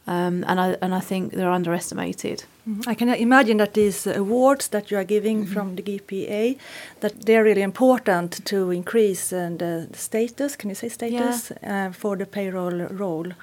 Um, 0.08 0.44
and 0.48 0.60
I 0.60 0.78
and 0.82 0.94
I 0.96 1.00
think 1.00 1.34
they're 1.34 1.52
underestimated. 1.52 2.44
I 2.88 2.94
can 2.94 3.10
imagine 3.10 3.58
that 3.58 3.74
these 3.74 4.06
awards 4.08 4.68
that 4.70 4.92
you 4.92 4.98
are 4.98 5.04
giving 5.04 5.46
from 5.48 5.76
the 5.76 5.82
GPA, 5.82 6.58
that 7.00 7.26
they're 7.26 7.44
really 7.44 7.64
important 7.64 8.46
to 8.46 8.72
increase 8.72 9.34
uh, 9.34 9.50
the 9.58 9.90
status. 9.94 10.56
Can 10.56 10.70
you 10.70 10.76
say 10.76 10.90
status 10.90 11.52
uh, 11.64 11.92
for 11.92 12.16
the 12.16 12.26
payroll 12.26 12.88
role? 12.90 13.34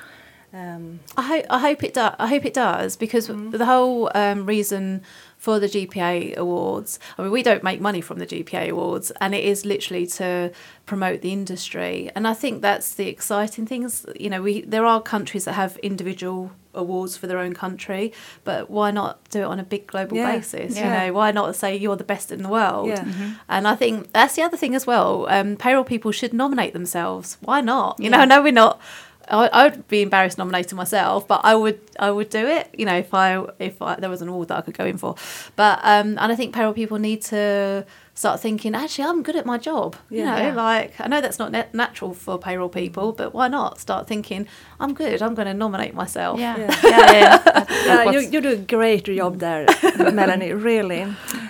Um, 0.52 1.00
I 1.16 1.22
hope 1.22 1.44
I 1.50 1.58
hope 1.58 1.84
it 1.84 1.94
does. 1.94 2.14
I 2.18 2.26
hope 2.26 2.44
it 2.44 2.54
does 2.54 2.96
because 2.96 3.26
the 3.26 3.66
whole 3.66 4.10
um, 4.14 4.46
reason 4.46 5.02
for 5.38 5.58
the 5.60 5.66
GPA 5.68 6.36
awards. 6.36 6.98
I 7.16 7.22
mean, 7.22 7.30
we 7.30 7.42
don't 7.42 7.62
make 7.62 7.80
money 7.80 8.00
from 8.00 8.18
the 8.18 8.26
GPA 8.26 8.68
awards, 8.70 9.12
and 9.20 9.34
it 9.34 9.44
is 9.44 9.64
literally 9.64 10.06
to 10.08 10.50
promote 10.84 11.20
the 11.22 11.32
industry. 11.32 12.10
And 12.14 12.26
I 12.26 12.34
think 12.34 12.60
that's 12.60 12.94
the 12.94 13.08
exciting 13.08 13.64
things. 13.64 14.04
You 14.18 14.30
know, 14.30 14.42
we 14.42 14.62
there 14.62 14.84
are 14.84 15.00
countries 15.00 15.44
that 15.44 15.52
have 15.52 15.76
individual 15.78 16.50
awards 16.74 17.16
for 17.16 17.26
their 17.26 17.38
own 17.38 17.54
country, 17.54 18.12
but 18.44 18.68
why 18.70 18.90
not 18.90 19.18
do 19.30 19.40
it 19.40 19.44
on 19.44 19.58
a 19.58 19.64
big 19.64 19.86
global 19.86 20.16
Yeah. 20.16 20.32
basis? 20.36 20.76
Yeah. 20.76 20.84
You 20.84 21.06
know, 21.08 21.14
why 21.14 21.30
not 21.32 21.54
say 21.56 21.76
you're 21.76 21.96
the 21.96 22.04
best 22.04 22.30
in 22.32 22.42
the 22.42 22.48
world? 22.48 22.88
Yeah. 22.88 23.04
And 23.48 23.66
I 23.66 23.74
think 23.74 24.12
that's 24.12 24.34
the 24.34 24.42
other 24.42 24.56
thing 24.56 24.74
as 24.74 24.86
well. 24.86 25.26
Um, 25.28 25.56
payroll 25.56 25.84
people 25.84 26.12
should 26.12 26.32
nominate 26.32 26.72
themselves. 26.72 27.38
Why 27.40 27.60
not? 27.60 27.98
You 27.98 28.10
know, 28.10 28.18
I 28.18 28.24
know 28.26 28.42
we're 28.42 28.52
not. 28.52 28.80
I, 29.30 29.46
I 29.48 29.64
would 29.68 29.86
be 29.88 30.02
embarrassed 30.02 30.38
nominating 30.38 30.76
myself, 30.76 31.26
but 31.28 31.40
I 31.44 31.54
would. 31.54 31.80
I 31.98 32.10
would 32.10 32.30
do 32.30 32.46
it. 32.46 32.68
You 32.78 32.86
know, 32.86 32.96
if 32.96 33.12
I 33.14 33.44
if 33.58 33.80
I, 33.82 33.96
there 33.96 34.10
was 34.10 34.22
an 34.22 34.28
award 34.28 34.48
that 34.48 34.58
I 34.58 34.60
could 34.62 34.76
go 34.78 34.84
in 34.84 34.98
for. 34.98 35.14
But 35.56 35.80
um, 35.82 36.18
and 36.18 36.32
I 36.32 36.34
think 36.34 36.54
payroll 36.54 36.72
people 36.72 36.98
need 36.98 37.22
to 37.22 37.84
start 38.14 38.40
thinking. 38.40 38.74
Actually, 38.74 39.04
I'm 39.08 39.22
good 39.22 39.36
at 39.36 39.46
my 39.46 39.58
job. 39.58 39.96
You 40.10 40.18
Yeah. 40.24 40.24
know, 40.36 40.42
Yeah. 40.48 40.54
like 40.54 41.00
I 41.00 41.06
know 41.08 41.20
that's 41.20 41.38
not 41.38 41.52
nat- 41.52 41.72
natural 41.74 42.14
for 42.14 42.38
payroll 42.38 42.68
people, 42.68 43.12
but 43.12 43.32
why 43.34 43.48
not 43.48 43.78
start 43.78 44.06
thinking? 44.08 44.46
I'm 44.80 44.92
good. 44.94 45.22
I'm 45.22 45.34
going 45.34 45.46
to 45.46 45.54
nominate 45.54 45.94
myself. 45.94 46.38
Yeah. 46.40 46.56
Yeah. 46.58 46.74
yeah, 46.84 47.12
yeah. 47.12 47.66
yeah, 47.86 48.10
you, 48.12 48.20
you 48.20 48.40
do 48.40 48.50
a 48.52 48.56
great 48.56 49.04
job 49.04 49.38
there, 49.38 49.66
Melanie. 50.12 50.52
Really, 50.52 51.06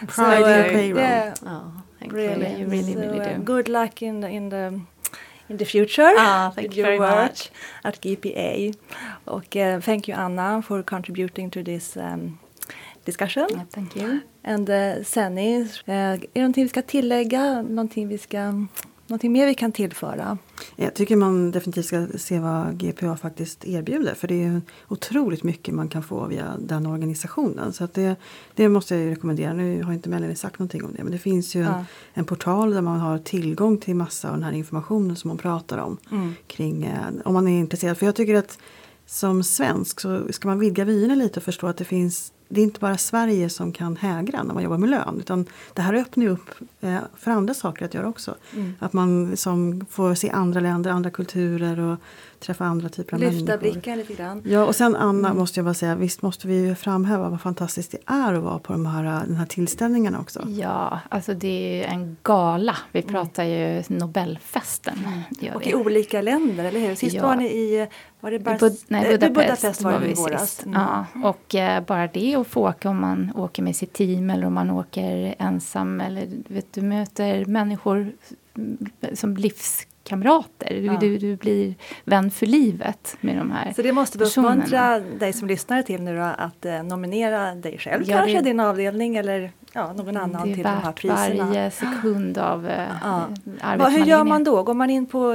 Pride 0.09 0.43
So, 0.45 0.49
in 0.49 0.67
uh, 0.67 0.69
payroll. 0.71 1.03
Yeah, 1.03 1.35
Oh, 1.47 1.73
thank 2.01 2.13
really, 2.13 2.51
you. 2.53 2.59
You 2.59 2.67
really, 2.67 2.95
So, 2.95 3.01
really 3.01 3.21
uh, 3.21 3.37
do. 3.37 3.43
good 3.45 3.69
luck 3.69 4.03
in 4.03 4.21
the, 4.21 4.29
in 4.29 4.49
the 4.51 4.81
in 5.49 5.59
the 5.59 5.65
future. 5.65 6.15
Ah, 6.19 6.53
thank 6.55 6.77
you 6.77 6.85
very 6.85 6.99
much. 6.99 7.51
at 7.83 8.01
GPA. 8.01 8.75
Och 9.25 9.57
uh, 9.57 9.81
thank 9.81 10.09
you 10.09 10.19
Anna 10.19 10.63
for 10.63 10.83
contributing 10.83 11.51
to 11.51 11.63
this 11.63 11.97
um, 11.97 12.39
discussion. 13.05 13.47
Yeah, 13.51 13.65
thank 13.71 13.97
you. 13.97 14.21
And 14.45 14.71
uh, 14.71 15.05
Senny, 15.05 15.61
uh, 15.61 15.69
är 15.87 16.19
det 16.33 16.41
någonting 16.41 16.65
vi 16.65 16.69
ska 16.69 16.83
tillägga? 16.83 17.63
Någonting, 17.63 18.09
vi 18.09 18.19
ska, 18.19 18.67
någonting 19.09 19.33
mer 19.33 19.47
vi 19.47 19.55
kan 19.55 19.73
tillföra? 19.73 20.39
Jag 20.77 20.95
tycker 20.95 21.17
man 21.17 21.51
definitivt 21.51 21.87
ska 21.87 22.07
se 22.19 22.39
vad 22.39 22.79
GPA 22.79 23.17
faktiskt 23.17 23.65
erbjuder. 23.65 24.15
För 24.15 24.29
det 24.29 24.45
är 24.45 24.61
otroligt 24.89 25.43
mycket 25.43 25.75
man 25.75 25.89
kan 25.89 26.03
få 26.03 26.27
via 26.27 26.57
den 26.59 26.87
organisationen. 26.87 27.73
Så 27.73 27.89
det, 27.95 28.17
det 28.55 28.69
måste 28.69 28.95
jag 28.95 29.05
ju 29.05 29.11
rekommendera. 29.11 29.53
Nu 29.53 29.83
har 29.83 29.93
inte 29.93 30.09
Melanie 30.09 30.37
sagt 30.37 30.59
någonting 30.59 30.85
om 30.85 30.93
det. 30.97 31.03
Men 31.03 31.13
det 31.13 31.19
finns 31.19 31.55
ju 31.55 31.61
en, 31.61 31.67
Ja. 31.67 31.85
en 32.15 32.25
portal 32.25 32.71
där 32.71 32.81
man 32.83 33.01
har 33.01 33.19
tillgång 33.19 33.79
till 33.79 33.95
massa 33.97 34.29
av 34.29 34.35
den 34.35 34.43
här 34.43 34.53
informationen 34.53 35.17
som 35.17 35.31
hon 35.31 35.39
pratar 35.39 35.79
om. 35.79 35.97
Mm. 36.11 36.35
Kring, 36.47 36.85
eh, 36.85 36.95
om 37.25 37.35
man 37.35 37.49
är 37.49 37.59
intresserad. 37.61 37.99
För 37.99 38.07
jag 38.07 38.15
tycker 38.15 38.35
att 38.35 38.59
som 39.07 39.43
svensk 39.43 40.01
så 40.01 40.33
ska 40.33 40.49
man 40.49 40.59
vidga 40.59 40.85
vyerna 40.85 41.15
lite 41.15 41.41
och 41.41 41.45
förstå 41.45 41.67
att 41.67 41.77
det 41.77 41.85
finns 41.85 42.33
det 42.49 42.61
är 42.61 42.65
inte 42.65 42.81
bara 42.81 42.97
Sverige 42.97 43.49
som 43.49 43.73
kan 43.73 43.97
hägra 43.97 44.43
när 44.43 44.55
man 44.55 44.63
jobbar 44.63 44.79
med 44.79 44.91
lön. 44.91 45.17
Utan 45.19 45.47
det 45.75 45.83
här 45.83 45.95
öppnar 45.95 46.25
ju 46.25 46.31
upp 46.31 46.51
eh, 46.81 46.97
för 47.17 47.31
andra 47.31 47.55
saker 47.55 47.85
att 47.85 47.95
göra 47.95 48.09
också. 48.09 48.35
Mm. 48.55 48.75
Att 48.79 48.93
man 48.93 49.37
som 49.37 49.87
får 49.91 50.15
se 50.15 50.31
andra 50.31 50.61
länder, 50.61 50.91
andra 50.91 51.11
kulturer 51.11 51.81
och 51.81 51.99
träffa 52.41 52.65
andra 52.65 52.89
typer 52.89 53.15
av 53.15 53.21
Lyfta 53.21 53.37
människor. 53.45 53.59
blicken 53.59 53.99
lite 53.99 54.15
grann. 54.15 54.43
Ja, 54.45 54.65
och 54.67 54.75
sen 54.75 54.97
Anna 54.97 55.35
måste 55.35 55.61
jag 55.61 55.65
bara 55.65 55.75
säga, 55.75 55.95
visst 55.95 56.23
måste 56.23 56.49
vi 56.49 56.67
ju 56.67 56.75
framhäva 56.75 57.29
vad 57.29 57.41
fantastiskt 57.41 57.91
det 57.93 57.99
är 58.07 58.35
att 58.35 58.43
vara 58.43 58.59
på 58.59 58.73
de 58.73 58.87
här, 58.87 59.05
den 59.27 59.37
här 59.37 59.47
tillställningarna 59.47 60.21
också. 60.21 60.43
Ja, 60.49 61.01
alltså 61.09 61.35
det 61.35 61.49
är 61.49 61.77
ju 61.77 61.83
en 61.83 62.17
gala. 62.23 62.77
Vi 62.93 63.03
pratar 63.03 63.45
ju 63.45 63.83
Nobelfesten. 63.89 64.99
Gör 65.41 65.55
Och 65.55 65.63
vi. 65.63 65.71
i 65.71 65.75
olika 65.75 66.23
länder, 66.23 66.65
eller 66.65 66.81
hur? 66.81 66.95
Sist 66.95 67.17
Ja. 67.17 67.23
var 67.27 67.37
ni 67.37 67.45
i 67.47 67.87
var 68.21 68.31
det 68.31 68.37
I 68.37 68.39
Bar- 68.39 68.59
Bud- 68.59 68.85
nej, 68.89 69.13
eh, 69.15 69.19
Budapest, 69.33 69.83
var 69.83 69.93
var 69.93 70.01
det 70.01 70.07
vi 70.07 70.17
sist. 70.17 70.67
Mm. 70.67 70.81
Ja, 70.81 71.07
och 71.29 71.55
eh, 71.55 71.83
bara 71.85 72.07
det 72.07 72.35
att 72.35 72.47
få 72.47 72.69
åka 72.69 72.91
om 72.91 73.01
man 73.01 73.33
åker 73.37 73.63
med 73.63 73.77
sitt 73.77 73.93
team 73.93 74.31
eller 74.31 74.47
om 74.47 74.55
man 74.55 74.71
åker 74.71 75.35
ensam 75.39 76.01
eller 76.01 76.29
vet, 76.49 76.73
du 76.73 76.83
möter 76.83 77.45
människor 77.45 78.13
mm, 78.57 78.79
som 79.15 79.37
livskamrater. 79.37 80.69
Du, 80.75 80.81
Ja. 80.87 80.97
du, 81.01 81.19
du 81.19 81.37
blir 81.37 81.75
vän 82.05 82.31
för 82.31 82.47
livet 82.47 83.17
med 83.21 83.37
de 83.37 83.51
här 83.51 83.73
Så 83.73 83.83
det 83.83 83.93
måste 83.93 84.19
vi 84.19 84.25
uppmuntra 84.25 84.99
dig 85.01 85.33
som 85.33 85.49
lyssnar 85.49 85.83
till 85.83 86.03
nu 86.03 86.17
då, 86.17 86.23
att 86.23 86.65
eh, 86.65 86.83
nominera 86.83 87.55
dig 87.55 87.79
själv 87.79 88.05
Ja, 88.07 88.17
kanske, 88.17 88.37
det- 88.39 88.45
din 88.45 88.61
avdelning 88.61 89.17
eller 89.17 89.53
ja, 89.73 89.93
någon 89.93 90.17
annan 90.17 90.43
Det 90.47 90.51
är 90.53 90.55
till 90.55 90.63
de 90.65 90.69
här 90.69 90.83
värt 90.83 91.01
priserna. 91.01 91.45
varje 91.45 91.71
sekund 91.71 92.39
av 92.39 92.69
eh, 92.69 92.89
Ja. 93.03 93.27
Va, 93.79 93.89
hur 93.89 94.05
gör 94.05 94.25
man 94.25 94.45
då? 94.45 94.63
Går 94.63 94.75
man 94.75 94.91
in 94.91 95.07
på 95.07 95.35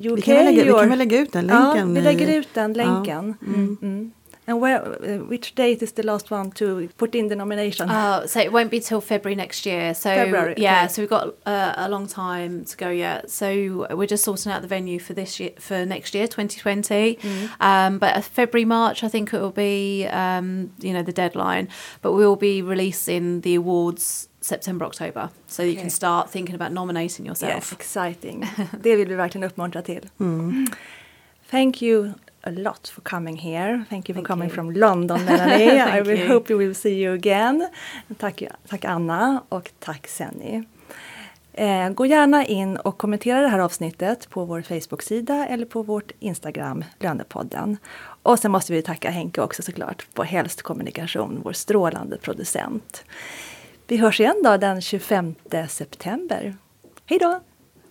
gpa.uk? 0.00 0.18
Vi 0.18 0.22
kan, 0.22 0.34
lägga, 0.44 0.64
vi 0.64 0.70
kan 0.70 0.88
väl 0.88 0.98
lägga 0.98 1.18
ut 1.18 1.32
den 1.32 1.46
länken. 1.46 1.88
Ja, 1.88 1.94
vi 1.94 2.00
lägger 2.00 2.38
ut 2.38 2.48
den 2.54 2.74
Ja. 2.74 2.84
länken. 2.84 3.34
Mm. 3.46 3.76
Mm. 3.82 4.10
And 4.46 4.60
where, 4.60 4.82
uh, 4.82 5.18
which 5.28 5.54
date 5.54 5.82
is 5.82 5.92
the 5.92 6.02
last 6.02 6.30
one 6.30 6.50
to 6.52 6.88
put 6.96 7.14
in 7.14 7.28
the 7.28 7.36
nomination? 7.36 7.88
Uh, 7.90 8.26
so 8.26 8.40
it 8.40 8.52
won't 8.52 8.70
be 8.70 8.80
till 8.80 9.00
February 9.00 9.36
next 9.36 9.66
year. 9.66 9.94
So 9.94 10.10
February, 10.14 10.54
yeah, 10.56 10.84
okay. 10.84 10.92
so 10.92 11.02
we've 11.02 11.10
got 11.10 11.34
uh, 11.46 11.74
a 11.76 11.88
long 11.88 12.06
time 12.08 12.64
to 12.64 12.76
go 12.76 12.90
yet. 12.90 13.30
So 13.30 13.86
we're 13.94 14.06
just 14.06 14.24
sorting 14.24 14.50
out 14.50 14.62
the 14.62 14.68
venue 14.68 14.98
for 14.98 15.12
this 15.14 15.38
year, 15.38 15.52
for 15.58 15.84
next 15.84 16.14
year, 16.14 16.26
2020. 16.26 17.18
Um, 17.60 17.98
but 17.98 18.16
uh, 18.16 18.20
February, 18.22 18.64
March, 18.64 19.04
I 19.04 19.08
think 19.08 19.32
it 19.34 19.40
will 19.40 19.50
be, 19.52 20.06
um, 20.06 20.72
you 20.80 20.92
know, 20.92 21.02
the 21.02 21.12
deadline. 21.12 21.68
But 22.02 22.12
we'll 22.12 22.36
be 22.36 22.62
releasing 22.62 23.42
the 23.42 23.54
awards 23.56 24.28
September, 24.40 24.86
October, 24.86 25.30
so 25.46 25.62
you 25.62 25.72
Okay. 25.72 25.82
can 25.82 25.90
start 25.90 26.30
thinking 26.30 26.54
about 26.54 26.72
nominating 26.72 27.26
yourself. 27.26 27.54
Yes, 27.54 27.72
exciting. 27.72 28.46
det 28.80 28.96
vill 28.96 29.08
vi 29.08 29.14
verkligen 29.14 29.44
uppmuntra 29.44 29.82
till. 29.82 30.06
Mm. 30.18 30.66
Thank 31.50 31.82
you 31.82 32.14
a 32.42 32.50
lot 32.50 32.88
for 32.88 33.00
coming 33.00 33.36
here. 33.36 33.84
Thank 33.90 34.08
you 34.08 34.14
for 34.14 34.20
Thank 34.20 34.26
coming 34.26 34.48
you. 34.48 34.54
from 34.54 34.70
London, 34.70 35.24
Melanie. 35.24 35.80
I 35.98 36.00
will 36.00 36.18
you. 36.18 36.28
hope 36.28 36.48
we 36.48 36.54
will 36.54 36.74
see 36.74 37.02
you 37.04 37.14
again. 37.14 37.68
Tack, 38.18 38.42
tack 38.68 38.84
Anna 38.84 39.42
och 39.48 39.70
tack 39.78 40.06
Senny. 40.06 40.62
Eh, 41.52 41.88
gå 41.88 42.06
gärna 42.06 42.46
in 42.46 42.76
och 42.76 42.98
kommentera 42.98 43.40
det 43.40 43.48
här 43.48 43.58
avsnittet 43.58 44.30
på 44.30 44.44
vår 44.44 44.62
Facebook-sida 44.62 45.46
eller 45.46 45.66
på 45.66 45.82
vårt 45.82 46.12
Instagram, 46.18 46.84
Lönepodden. 46.98 47.76
Och 48.22 48.38
sen 48.38 48.50
måste 48.50 48.72
vi 48.72 48.82
tacka 48.82 49.10
Henke 49.10 49.40
också 49.40 49.62
såklart 49.62 50.06
på 50.14 50.24
Helst 50.24 50.62
Kommunikation, 50.62 51.40
vår 51.44 51.52
strålande 51.52 52.18
producent. 52.18 53.04
Vi 53.86 53.96
hörs 53.96 54.20
igen 54.20 54.40
då 54.44 54.56
den 54.56 54.80
25 54.80 55.34
september. 55.68 56.56
Hej 57.06 57.18
då! 57.18 57.40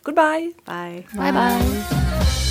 Goodbye! 0.03 0.53
Bye. 0.65 1.03
Bye 1.11 1.31
bye. 1.31 2.48